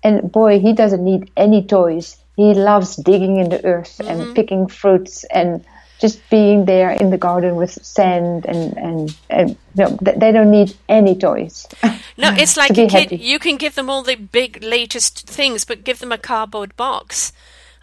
[0.03, 4.09] and boy, he doesn't need any toys he loves digging in the earth mm-hmm.
[4.09, 5.65] and picking fruits and
[5.99, 10.75] just being there in the garden with sand and and, and no, they don't need
[10.89, 11.67] any toys.
[12.17, 13.11] No, it's like a kid.
[13.11, 17.33] You can give them all the big latest things, but give them a cardboard box,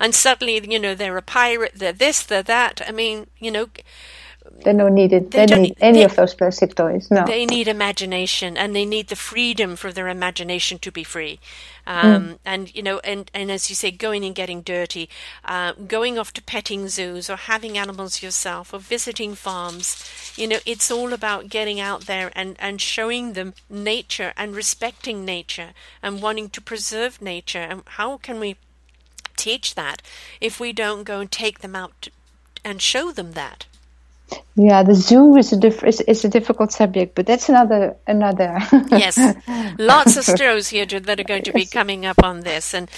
[0.00, 1.72] and suddenly you know they're a pirate.
[1.74, 2.22] They're this.
[2.24, 2.80] They're that.
[2.88, 3.66] I mean, you know,
[4.64, 5.30] they don't need it.
[5.30, 7.10] They, they don't need any they, of those plastic toys.
[7.10, 7.24] No.
[7.24, 11.40] They need imagination, and they need the freedom for their imagination to be free.
[11.86, 12.38] Um, mm.
[12.44, 15.08] And you know, and and as you say, going and getting dirty,
[15.44, 20.08] uh, going off to petting zoos or having animals yourself or visiting farms.
[20.36, 25.24] You know, it's all about getting out there and and showing them nature and respecting
[25.24, 25.70] nature
[26.02, 27.58] and wanting to preserve nature.
[27.58, 28.56] And how can we
[29.36, 30.02] teach that
[30.40, 32.08] if we don't go and take them out
[32.64, 33.66] and show them that?
[34.54, 38.58] Yeah, the zoo is a diff- is, is a difficult subject, but that's another another.
[38.90, 39.18] yes,
[39.78, 42.90] lots of shows here that are going to be coming up on this, and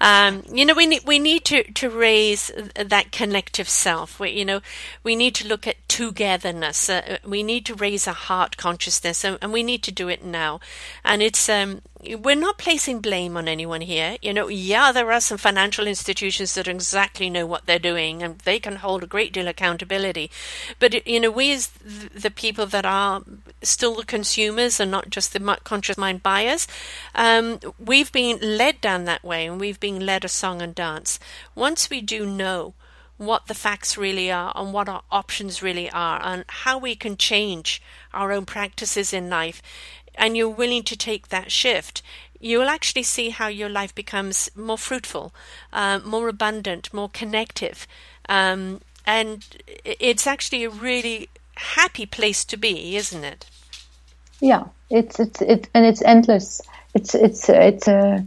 [0.00, 4.18] um, you know we need we need to to raise that connective self.
[4.18, 4.60] We, you know
[5.04, 6.88] we need to look at togetherness.
[6.88, 10.22] Uh, we need to raise a heart consciousness, and, and, we need to do it
[10.22, 10.60] now.
[11.04, 11.82] And it's um,
[12.20, 14.16] we're not placing blame on anyone here.
[14.22, 18.38] You know, yeah, there are some financial institutions that exactly know what they're doing, and
[18.40, 20.30] they can hold a great deal of accountability.
[20.78, 23.24] But you know, we as the people that are
[23.64, 26.68] still the consumers and not just the conscious mind buyers,
[27.16, 31.18] um, we've been led down that way, and we've been led a song and dance.
[31.56, 32.74] Once we do know
[33.18, 37.16] what the facts really are and what our options really are and how we can
[37.16, 37.82] change
[38.14, 39.60] our own practices in life.
[40.14, 42.02] And you're willing to take that shift.
[42.40, 45.34] You will actually see how your life becomes more fruitful
[45.72, 47.86] uh, more abundant more connective.
[48.28, 49.44] Um, and
[49.84, 53.46] it's actually a really happy place to be isn't it?
[54.40, 56.62] Yeah it's it's it and it's endless.
[56.94, 58.24] It's it's it's a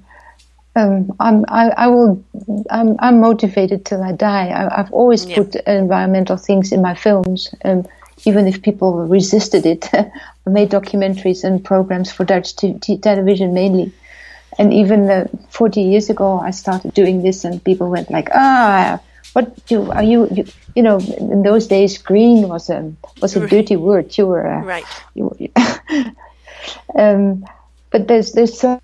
[0.76, 2.24] um, I'm, I, I, will,
[2.70, 4.50] I'm, I'm motivated till I die.
[4.50, 5.36] I, have always yeah.
[5.36, 7.86] put environmental things in my films, um,
[8.26, 9.90] even if people resisted it.
[9.94, 10.10] I
[10.46, 13.92] made documentaries and programs for Dutch t- t- television mainly.
[14.58, 19.00] And even uh, 40 years ago, I started doing this, and people went like, "Ah,
[19.32, 20.46] what you are you, you?
[20.76, 24.18] You know, in those days, green was a was a dirty word.
[24.18, 24.84] You were uh, right.
[25.16, 25.34] You,
[26.96, 27.46] um,
[27.92, 28.82] but there's there's so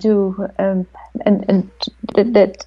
[0.00, 0.86] do um,
[1.24, 1.70] and and
[2.14, 2.66] that, that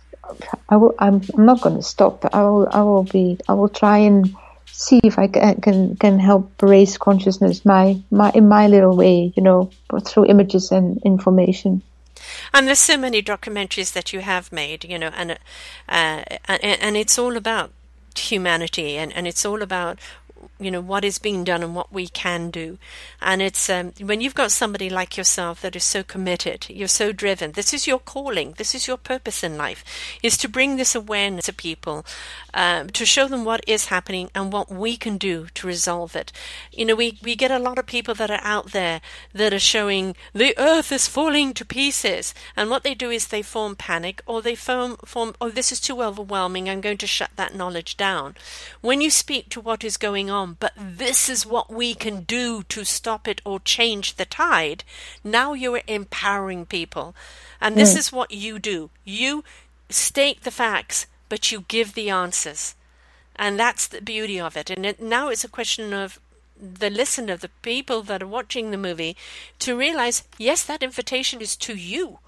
[0.70, 2.26] I will I'm, I'm not going to stop.
[2.34, 4.36] I will I will be I will try and
[4.66, 9.34] see if I can can, can help raise consciousness my, my in my little way
[9.36, 9.70] you know
[10.06, 11.82] through images and information.
[12.54, 16.98] And there's so many documentaries that you have made you know and uh, and, and
[16.98, 17.72] it's all about
[18.18, 20.00] humanity and, and it's all about
[20.60, 22.78] you know what is being done and what we can do.
[23.22, 27.12] And it's um, when you've got somebody like yourself that is so committed you're so
[27.12, 29.84] driven this is your calling this is your purpose in life
[30.22, 32.06] is to bring this awareness to people
[32.54, 36.32] um, to show them what is happening and what we can do to resolve it.
[36.72, 39.02] You know we, we get a lot of people that are out there
[39.34, 42.34] that are showing the earth is falling to pieces.
[42.56, 45.80] And what they do is they form panic or they form form oh this is
[45.80, 48.36] too overwhelming i'm going to shut that knowledge down.
[48.82, 52.64] When you speak to what is going on, but this is what we can do
[52.64, 54.84] to stop it or change the tide.
[55.24, 57.16] Now you're empowering people.
[57.60, 57.98] And this mm.
[57.98, 58.90] is what you do.
[59.04, 59.44] You
[59.90, 62.76] state the facts, but you give the answers.
[63.36, 64.70] And that's the beauty of it.
[64.70, 66.20] And it, now it's a question of
[66.60, 69.16] the listener, the people that are watching the movie,
[69.60, 72.20] to realize yes, that invitation is to you.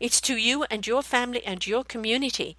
[0.00, 2.56] It's to you and your family and your community.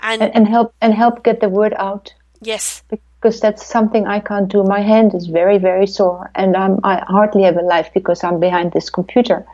[0.00, 2.14] And, and, and help and help get the word out.
[2.40, 2.82] Yes
[3.20, 4.62] because that's something I can't do.
[4.62, 8.38] My hand is very, very sore, and I'm, I hardly have a life because I'm
[8.38, 9.44] behind this computer.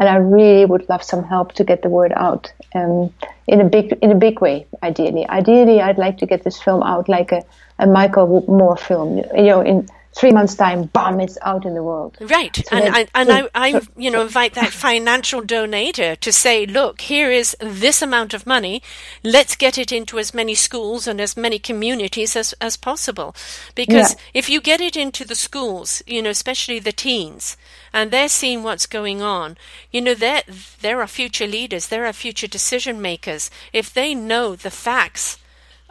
[0.00, 3.12] And I really would love some help to get the word out um,
[3.46, 4.66] in a big, in a big way.
[4.82, 7.44] Ideally, ideally, I'd like to get this film out like a,
[7.78, 9.18] a Michael Moore film.
[9.18, 12.16] You know, in three months' time, bam, it's out in the world.
[12.20, 16.66] Right, so and I, and I, I, you know, invite that financial donator to say,
[16.66, 18.82] look, here is this amount of money.
[19.24, 23.34] Let's get it into as many schools and as many communities as as possible.
[23.74, 24.20] Because yeah.
[24.34, 27.56] if you get it into the schools, you know, especially the teens,
[27.92, 29.56] and they're seeing what's going on,
[29.90, 30.42] you know, there
[30.80, 33.50] there are future leaders, there are future decision makers.
[33.72, 35.38] If they know the facts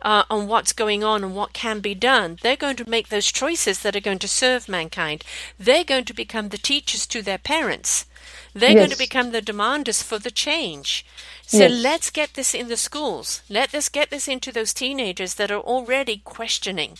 [0.01, 3.31] uh, on what's going on and what can be done, they're going to make those
[3.31, 5.23] choices that are going to serve mankind.
[5.59, 8.05] They're going to become the teachers to their parents.
[8.53, 8.79] They're yes.
[8.79, 11.05] going to become the demanders for the change.
[11.45, 11.83] So yes.
[11.83, 13.41] let's get this in the schools.
[13.49, 16.97] Let us get this into those teenagers that are already questioning.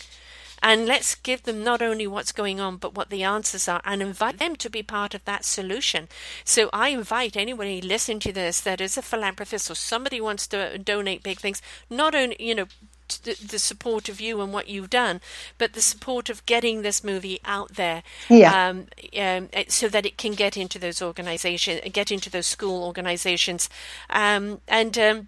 [0.64, 4.02] And let's give them not only what's going on, but what the answers are, and
[4.02, 6.08] invite them to be part of that solution.
[6.45, 10.78] So I invite anybody listening to this that is a philanthropist or somebody wants to
[10.78, 12.68] donate big things, not only, you know,
[13.18, 15.22] the, the, support of you and what you've done,
[15.57, 18.70] but the support of getting this movie out there, yeah.
[18.70, 18.88] um,
[19.18, 23.70] um, so that it can get into those organizations, get into those school organizations,
[24.09, 25.28] um, and um,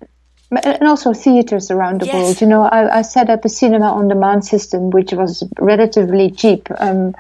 [0.63, 2.15] and also theaters around the yes.
[2.15, 2.41] world.
[2.41, 6.67] You know, I, I, set up a cinema on demand system, which was relatively cheap.
[6.77, 7.15] Um,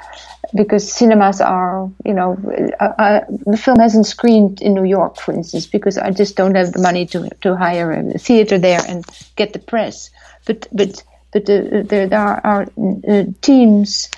[0.55, 2.37] because cinemas are, you know,
[2.79, 6.11] I, uh, I, uh, the film hasn't screened in New York, for instance, because I
[6.11, 9.03] just don't have the money to to hire a theater there and
[9.35, 10.11] get the press
[10.45, 12.67] but but but uh, there, there are
[13.07, 14.09] uh, teams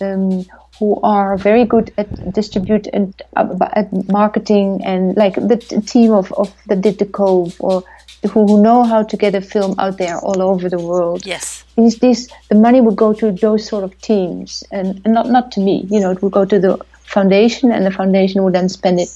[0.00, 0.44] um,
[0.78, 5.56] who are very good at distribute and uh, at marketing and like the
[5.86, 7.84] team of, of that did the Cove or
[8.32, 11.24] who, who know how to get a film out there all over the world.
[11.24, 15.28] Yes, these these the money would go to those sort of teams and, and not
[15.28, 15.86] not to me.
[15.90, 19.10] You know, it would go to the foundation and the foundation would then spend it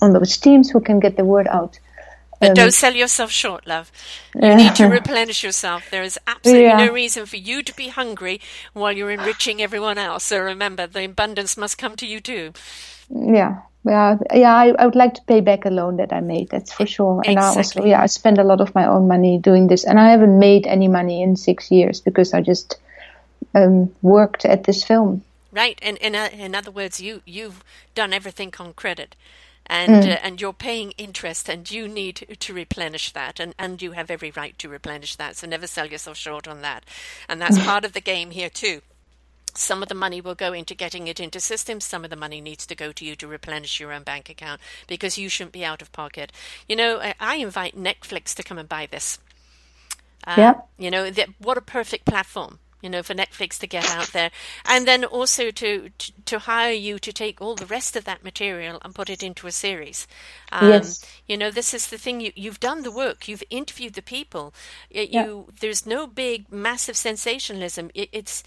[0.00, 1.78] on those teams who can get the word out
[2.42, 3.92] But um, don't sell yourself short, love.
[4.34, 5.88] You need to replenish yourself.
[5.92, 6.86] There is absolutely yeah.
[6.86, 8.40] no reason for you to be hungry
[8.72, 10.24] while you're enriching everyone else.
[10.24, 12.52] So remember, the abundance must come to you too.
[13.10, 14.56] Yeah, yeah, yeah.
[14.56, 16.50] I, I would like to pay back a loan that I made.
[16.50, 17.22] That's for sure.
[17.24, 20.00] And I also, yeah, I spend a lot of my own money doing this, and
[20.00, 22.80] I haven't made any money in six years because I just
[23.54, 25.22] um, worked at this film.
[25.52, 27.62] Right, and in uh, in other words, you you've
[27.94, 29.14] done everything on credit
[29.66, 30.12] and mm.
[30.12, 34.10] uh, and you're paying interest and you need to replenish that and and you have
[34.10, 36.84] every right to replenish that so never sell yourself short on that
[37.28, 38.80] and that's part of the game here too
[39.54, 41.84] some of the money will go into getting it into systems.
[41.84, 44.60] Some of the money needs to go to you to replenish your own bank account
[44.86, 46.32] because you shouldn't be out of pocket.
[46.68, 49.18] You know, I, I invite Netflix to come and buy this.
[50.26, 50.54] Uh, yeah.
[50.78, 54.30] You know, what a perfect platform you know, for Netflix to get out there,
[54.66, 58.24] and then also to, to, to hire you to take all the rest of that
[58.24, 60.06] material and put it into a series.
[60.50, 61.06] Um, yes.
[61.26, 62.20] You know, this is the thing.
[62.20, 63.28] You you've done the work.
[63.28, 64.52] You've interviewed the people.
[64.90, 65.42] You, yeah.
[65.60, 67.90] there's no big massive sensationalism.
[67.94, 68.42] It, it's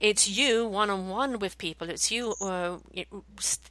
[0.00, 1.88] it's you one on one with people.
[1.88, 2.78] It's you, uh,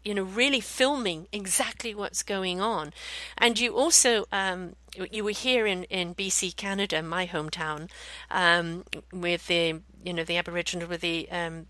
[0.04, 2.94] you know, really filming exactly what's going on,
[3.38, 4.76] and you also um,
[5.12, 7.90] you were here in, in BC, Canada, my hometown,
[8.32, 11.68] um, with the you know the Aboriginal with the um,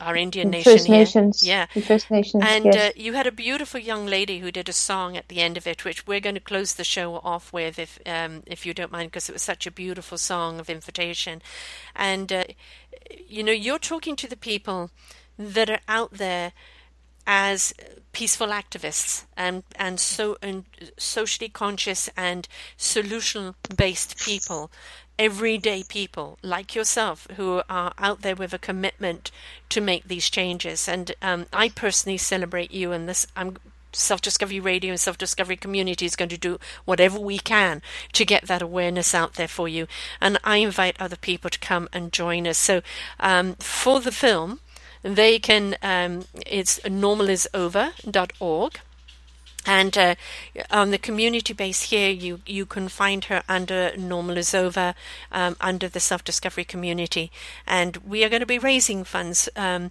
[0.00, 0.96] our Indian nation First here.
[0.96, 1.46] Nations.
[1.46, 1.66] Yeah.
[1.66, 2.44] First Nations.
[2.46, 2.76] And yes.
[2.76, 5.66] uh, you had a beautiful young lady who did a song at the end of
[5.66, 8.92] it, which we're going to close the show off with, if um, if you don't
[8.92, 11.40] mind, because it was such a beautiful song of invitation.
[11.94, 12.44] And uh,
[13.26, 14.90] you know, you're talking to the people
[15.38, 16.52] that are out there
[17.26, 17.74] as
[18.12, 20.64] peaceful activists and and so and
[20.96, 22.46] socially conscious and
[22.76, 24.70] solution based people
[25.18, 29.30] everyday people like yourself who are out there with a commitment
[29.68, 30.88] to make these changes.
[30.88, 33.26] And um, I personally celebrate you and this.
[33.36, 33.56] I'm
[33.96, 37.82] Self Discovery Radio and Self Discovery Community is going to do whatever we can
[38.12, 39.86] to get that awareness out there for you.
[40.20, 42.58] And I invite other people to come and join us.
[42.58, 42.82] So
[43.20, 44.60] um, for the film,
[45.02, 48.80] they can, um, it's normalisover.org.
[49.68, 50.14] And uh,
[50.70, 54.94] on the community base here, you, you can find her under Normal is Over,
[55.32, 57.32] um, under the self discovery community.
[57.66, 59.90] And we are going to be raising funds um,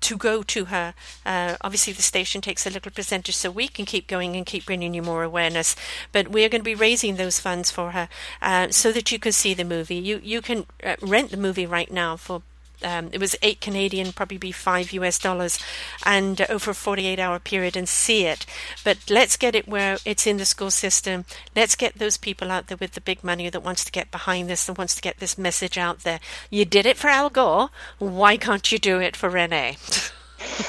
[0.00, 0.94] to go to her.
[1.24, 4.66] Uh, obviously, the station takes a little percentage, so we can keep going and keep
[4.66, 5.76] bringing you more awareness.
[6.12, 8.08] But we are going to be raising those funds for her
[8.40, 9.96] uh, so that you can see the movie.
[9.96, 12.42] You you can uh, rent the movie right now for
[12.82, 15.58] um, it was eight Canadian, probably be five US dollars,
[16.04, 18.46] and uh, over a 48 hour period and see it.
[18.84, 21.24] But let's get it where it's in the school system.
[21.54, 24.48] Let's get those people out there with the big money that wants to get behind
[24.48, 26.20] this and wants to get this message out there.
[26.50, 27.70] You did it for Al Gore.
[27.98, 29.76] Why can't you do it for Renee?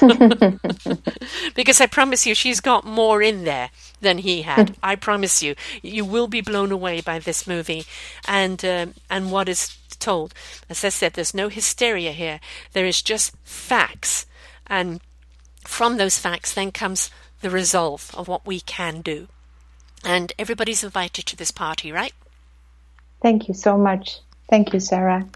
[1.54, 4.76] because I promise you, she's got more in there than he had.
[4.82, 7.84] I promise you, you will be blown away by this movie,
[8.26, 10.34] and um, and what is told.
[10.68, 12.40] As I said, there's no hysteria here.
[12.72, 14.26] There is just facts.
[14.66, 15.00] And
[15.64, 19.28] from those facts then comes the resolve of what we can do.
[20.04, 22.14] And everybody's invited to this party, right?
[23.22, 24.20] Thank you so much.
[24.48, 25.26] Thank you, Sarah.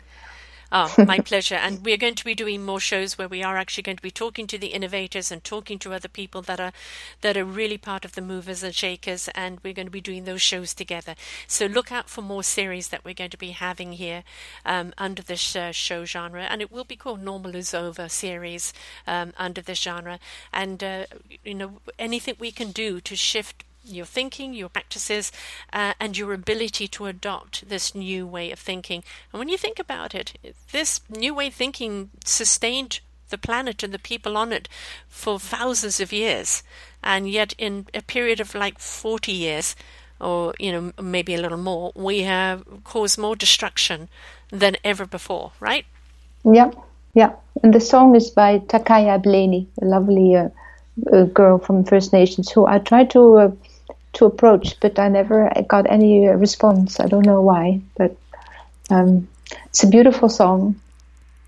[0.76, 1.54] Oh, my pleasure.
[1.54, 4.10] And we're going to be doing more shows where we are actually going to be
[4.10, 6.72] talking to the innovators and talking to other people that are
[7.20, 9.28] that are really part of the movers and shakers.
[9.36, 11.14] And we're going to be doing those shows together.
[11.46, 14.24] So look out for more series that we're going to be having here
[14.66, 18.72] um, under this uh, show genre, and it will be called Normal is Over series
[19.06, 20.18] um, under this genre.
[20.52, 21.04] And uh,
[21.44, 25.32] you know anything we can do to shift your thinking, your practices,
[25.72, 29.04] uh, and your ability to adopt this new way of thinking.
[29.32, 30.34] And when you think about it,
[30.72, 34.68] this new way of thinking sustained the planet and the people on it
[35.08, 36.62] for thousands of years.
[37.02, 39.76] And yet, in a period of like 40 years,
[40.20, 44.08] or you know maybe a little more, we have caused more destruction
[44.50, 45.84] than ever before, right?
[46.44, 46.70] Yeah,
[47.14, 47.32] yeah.
[47.62, 50.48] And the song is by Takaya Blaney, a lovely uh,
[51.12, 53.50] uh, girl from First Nations, who I tried to uh,
[54.14, 57.00] to approach, but I never got any response.
[57.00, 58.16] I don't know why, but
[58.90, 59.28] um,
[59.66, 60.80] it's a beautiful song.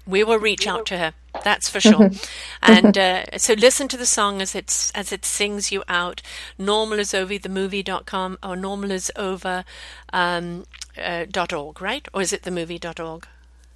[0.07, 1.15] We will reach out to her.
[1.43, 2.11] That's for sure.
[2.63, 6.23] and uh, so listen to the song as it's as it sings you out.
[6.59, 9.65] Normal is over the movie.com or normal is over
[10.13, 10.65] um,
[11.03, 12.07] uh, dot org, right?
[12.15, 13.27] Or is it the movie.org?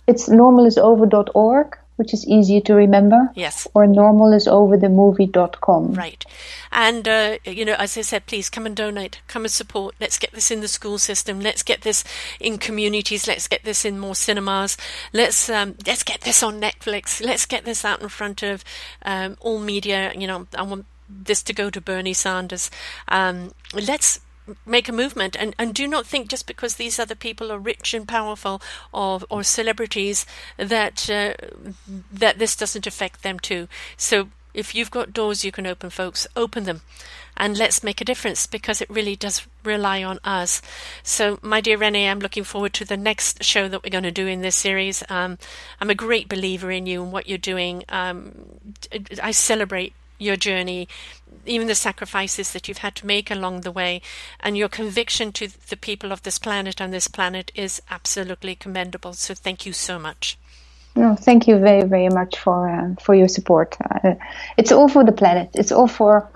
[0.07, 3.31] It's normalisover.org which is easier to remember.
[3.35, 3.69] Yes.
[3.75, 5.93] Or normalisoverthemovie.com.
[5.93, 6.25] Right.
[6.73, 9.97] And, uh, you know, as I said, please come and donate, come and support.
[10.01, 11.41] Let's get this in the school system.
[11.41, 12.03] Let's get this
[12.41, 13.29] in communities.
[13.29, 14.79] Let's get this in more cinemas.
[15.13, 17.23] Let's, um, let's get this on Netflix.
[17.23, 18.65] Let's get this out in front of
[19.03, 20.11] um, all media.
[20.17, 22.71] You know, I want this to go to Bernie Sanders.
[23.09, 24.21] Um, let's
[24.67, 27.95] make a movement and, and do not think just because these other people are rich
[27.95, 28.61] and powerful
[28.93, 30.27] or or celebrities
[30.57, 31.35] that uh,
[32.13, 33.69] that this doesn't affect them too.
[33.97, 36.83] So if you've got doors you can open, folks, open them
[37.37, 40.61] and let's make a difference because it really does rely on us.
[41.03, 44.11] So, my dear Renee, I'm looking forward to the next show that we're going to
[44.11, 45.03] do in this series.
[45.09, 45.39] Um,
[45.81, 47.85] I'm a great believer in you and what you're doing.
[47.89, 48.33] Um,
[49.23, 50.87] I celebrate your journey,
[51.47, 54.03] even the sacrifices that you've had to make along the way,
[54.41, 59.13] and your conviction to the people of this planet and this planet is absolutely commendable.
[59.13, 60.39] So, thank you so much.
[60.97, 63.77] No, thank you very, very much for uh, for your support.
[63.81, 64.15] Uh,
[64.57, 65.51] it's all for the planet.
[65.55, 66.29] It's all for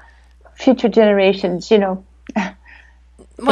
[0.55, 1.71] future generations.
[1.71, 2.05] You know,
[2.37, 2.55] well,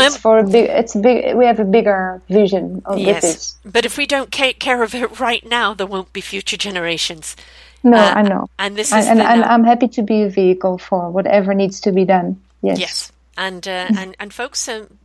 [0.06, 0.70] it's for a big.
[0.70, 1.36] It's big.
[1.36, 3.56] We have a bigger vision of yes, this.
[3.64, 7.36] But if we don't take care of it right now, there won't be future generations.
[7.82, 8.48] No, uh, I know.
[8.58, 11.92] And this is and, and, I'm happy to be a vehicle for whatever needs to
[11.92, 12.40] be done.
[12.62, 12.78] Yes.
[12.78, 13.12] Yes.
[13.36, 14.98] And uh, and and folks, um,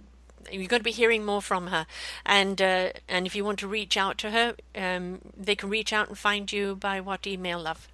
[0.51, 1.87] you're going to be hearing more from her.
[2.25, 5.93] And uh, and if you want to reach out to her, um, they can reach
[5.93, 7.87] out and find you by what email, love?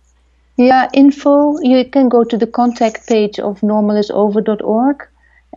[0.58, 1.60] Yeah, info.
[1.62, 5.08] You can go to the contact page of normalisover.org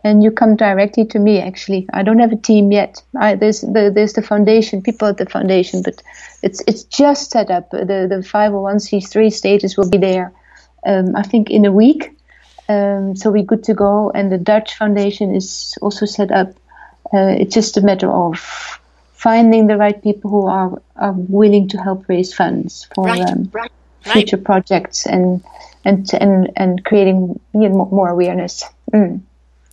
[0.03, 3.61] and you come directly to me actually i don't have a team yet I, there's
[3.61, 6.01] the there's the foundation people at the foundation but
[6.43, 10.33] it's it's just set up the the 501c3 status will be there
[10.85, 12.13] um, i think in a week
[12.69, 16.49] um, so we're good to go and the dutch foundation is also set up
[17.13, 18.79] uh, it's just a matter of
[19.17, 23.49] finding the right people who are, are willing to help raise funds for right, um,
[23.51, 23.71] right,
[24.01, 24.45] future right.
[24.45, 25.43] projects and
[25.83, 28.63] and and and creating you know, more awareness.
[28.93, 29.21] Mm.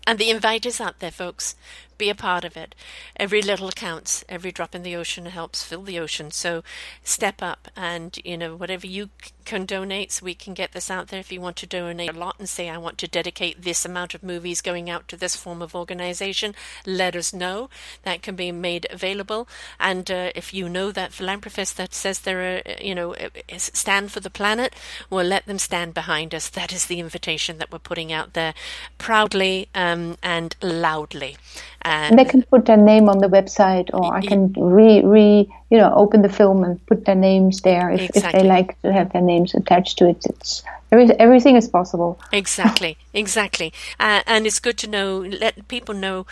[0.06, 1.54] And the invite is out there, folks
[1.98, 2.74] be a part of it.
[3.16, 4.24] Every little counts.
[4.28, 6.30] Every drop in the ocean helps fill the ocean.
[6.30, 6.62] So
[7.02, 9.10] step up and, you know, whatever you
[9.44, 11.20] can donate so we can get this out there.
[11.20, 14.14] If you want to donate a lot and say, I want to dedicate this amount
[14.14, 16.54] of movies going out to this form of organization,
[16.86, 17.68] let us know.
[18.02, 19.48] That can be made available.
[19.78, 23.14] And uh, if you know that philanthropist that says they're, you know,
[23.56, 24.74] stand for the planet,
[25.10, 26.48] well, let them stand behind us.
[26.48, 28.54] That is the invitation that we're putting out there
[28.98, 31.36] proudly um, and loudly.
[31.84, 35.78] And they can put their name on the website, or I can re, re you
[35.78, 38.26] know, open the film and put their names there if, exactly.
[38.26, 40.24] if they like to have their names attached to it.
[40.24, 42.18] It's everything is possible.
[42.32, 45.18] Exactly, exactly, uh, and it's good to know.
[45.18, 46.26] Let people know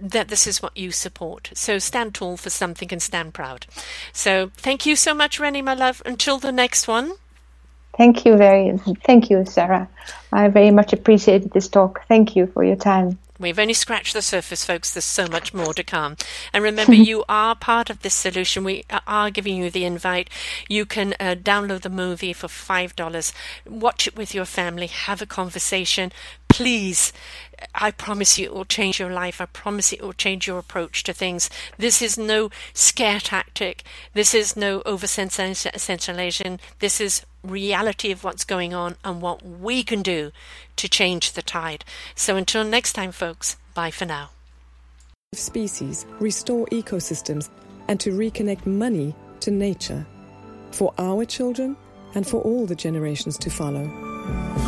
[0.00, 1.50] that this is what you support.
[1.54, 3.66] So stand tall for something and stand proud.
[4.12, 6.02] So thank you so much, Rennie, my love.
[6.06, 7.12] Until the next one.
[7.96, 9.88] Thank you very, thank you, Sarah.
[10.32, 12.06] I very much appreciated this talk.
[12.06, 13.18] Thank you for your time.
[13.38, 14.92] We've only scratched the surface, folks.
[14.92, 16.16] There's so much more to come.
[16.52, 18.64] And remember, you are part of this solution.
[18.64, 20.28] We are giving you the invite.
[20.68, 23.32] You can uh, download the movie for $5.
[23.66, 24.88] Watch it with your family.
[24.88, 26.12] Have a conversation.
[26.48, 27.12] Please
[27.74, 29.40] I promise you it will change your life.
[29.40, 31.50] I promise it will change your approach to things.
[31.76, 33.84] This is no scare tactic.
[34.14, 36.60] This is no over sensation.
[36.78, 40.32] This is reality of what's going on and what we can do
[40.76, 41.84] to change the tide.
[42.14, 44.30] So until next time, folks, bye for now.
[45.34, 47.48] Species, restore ecosystems,
[47.88, 50.06] and to reconnect money to nature
[50.72, 51.76] for our children
[52.14, 54.67] and for all the generations to follow.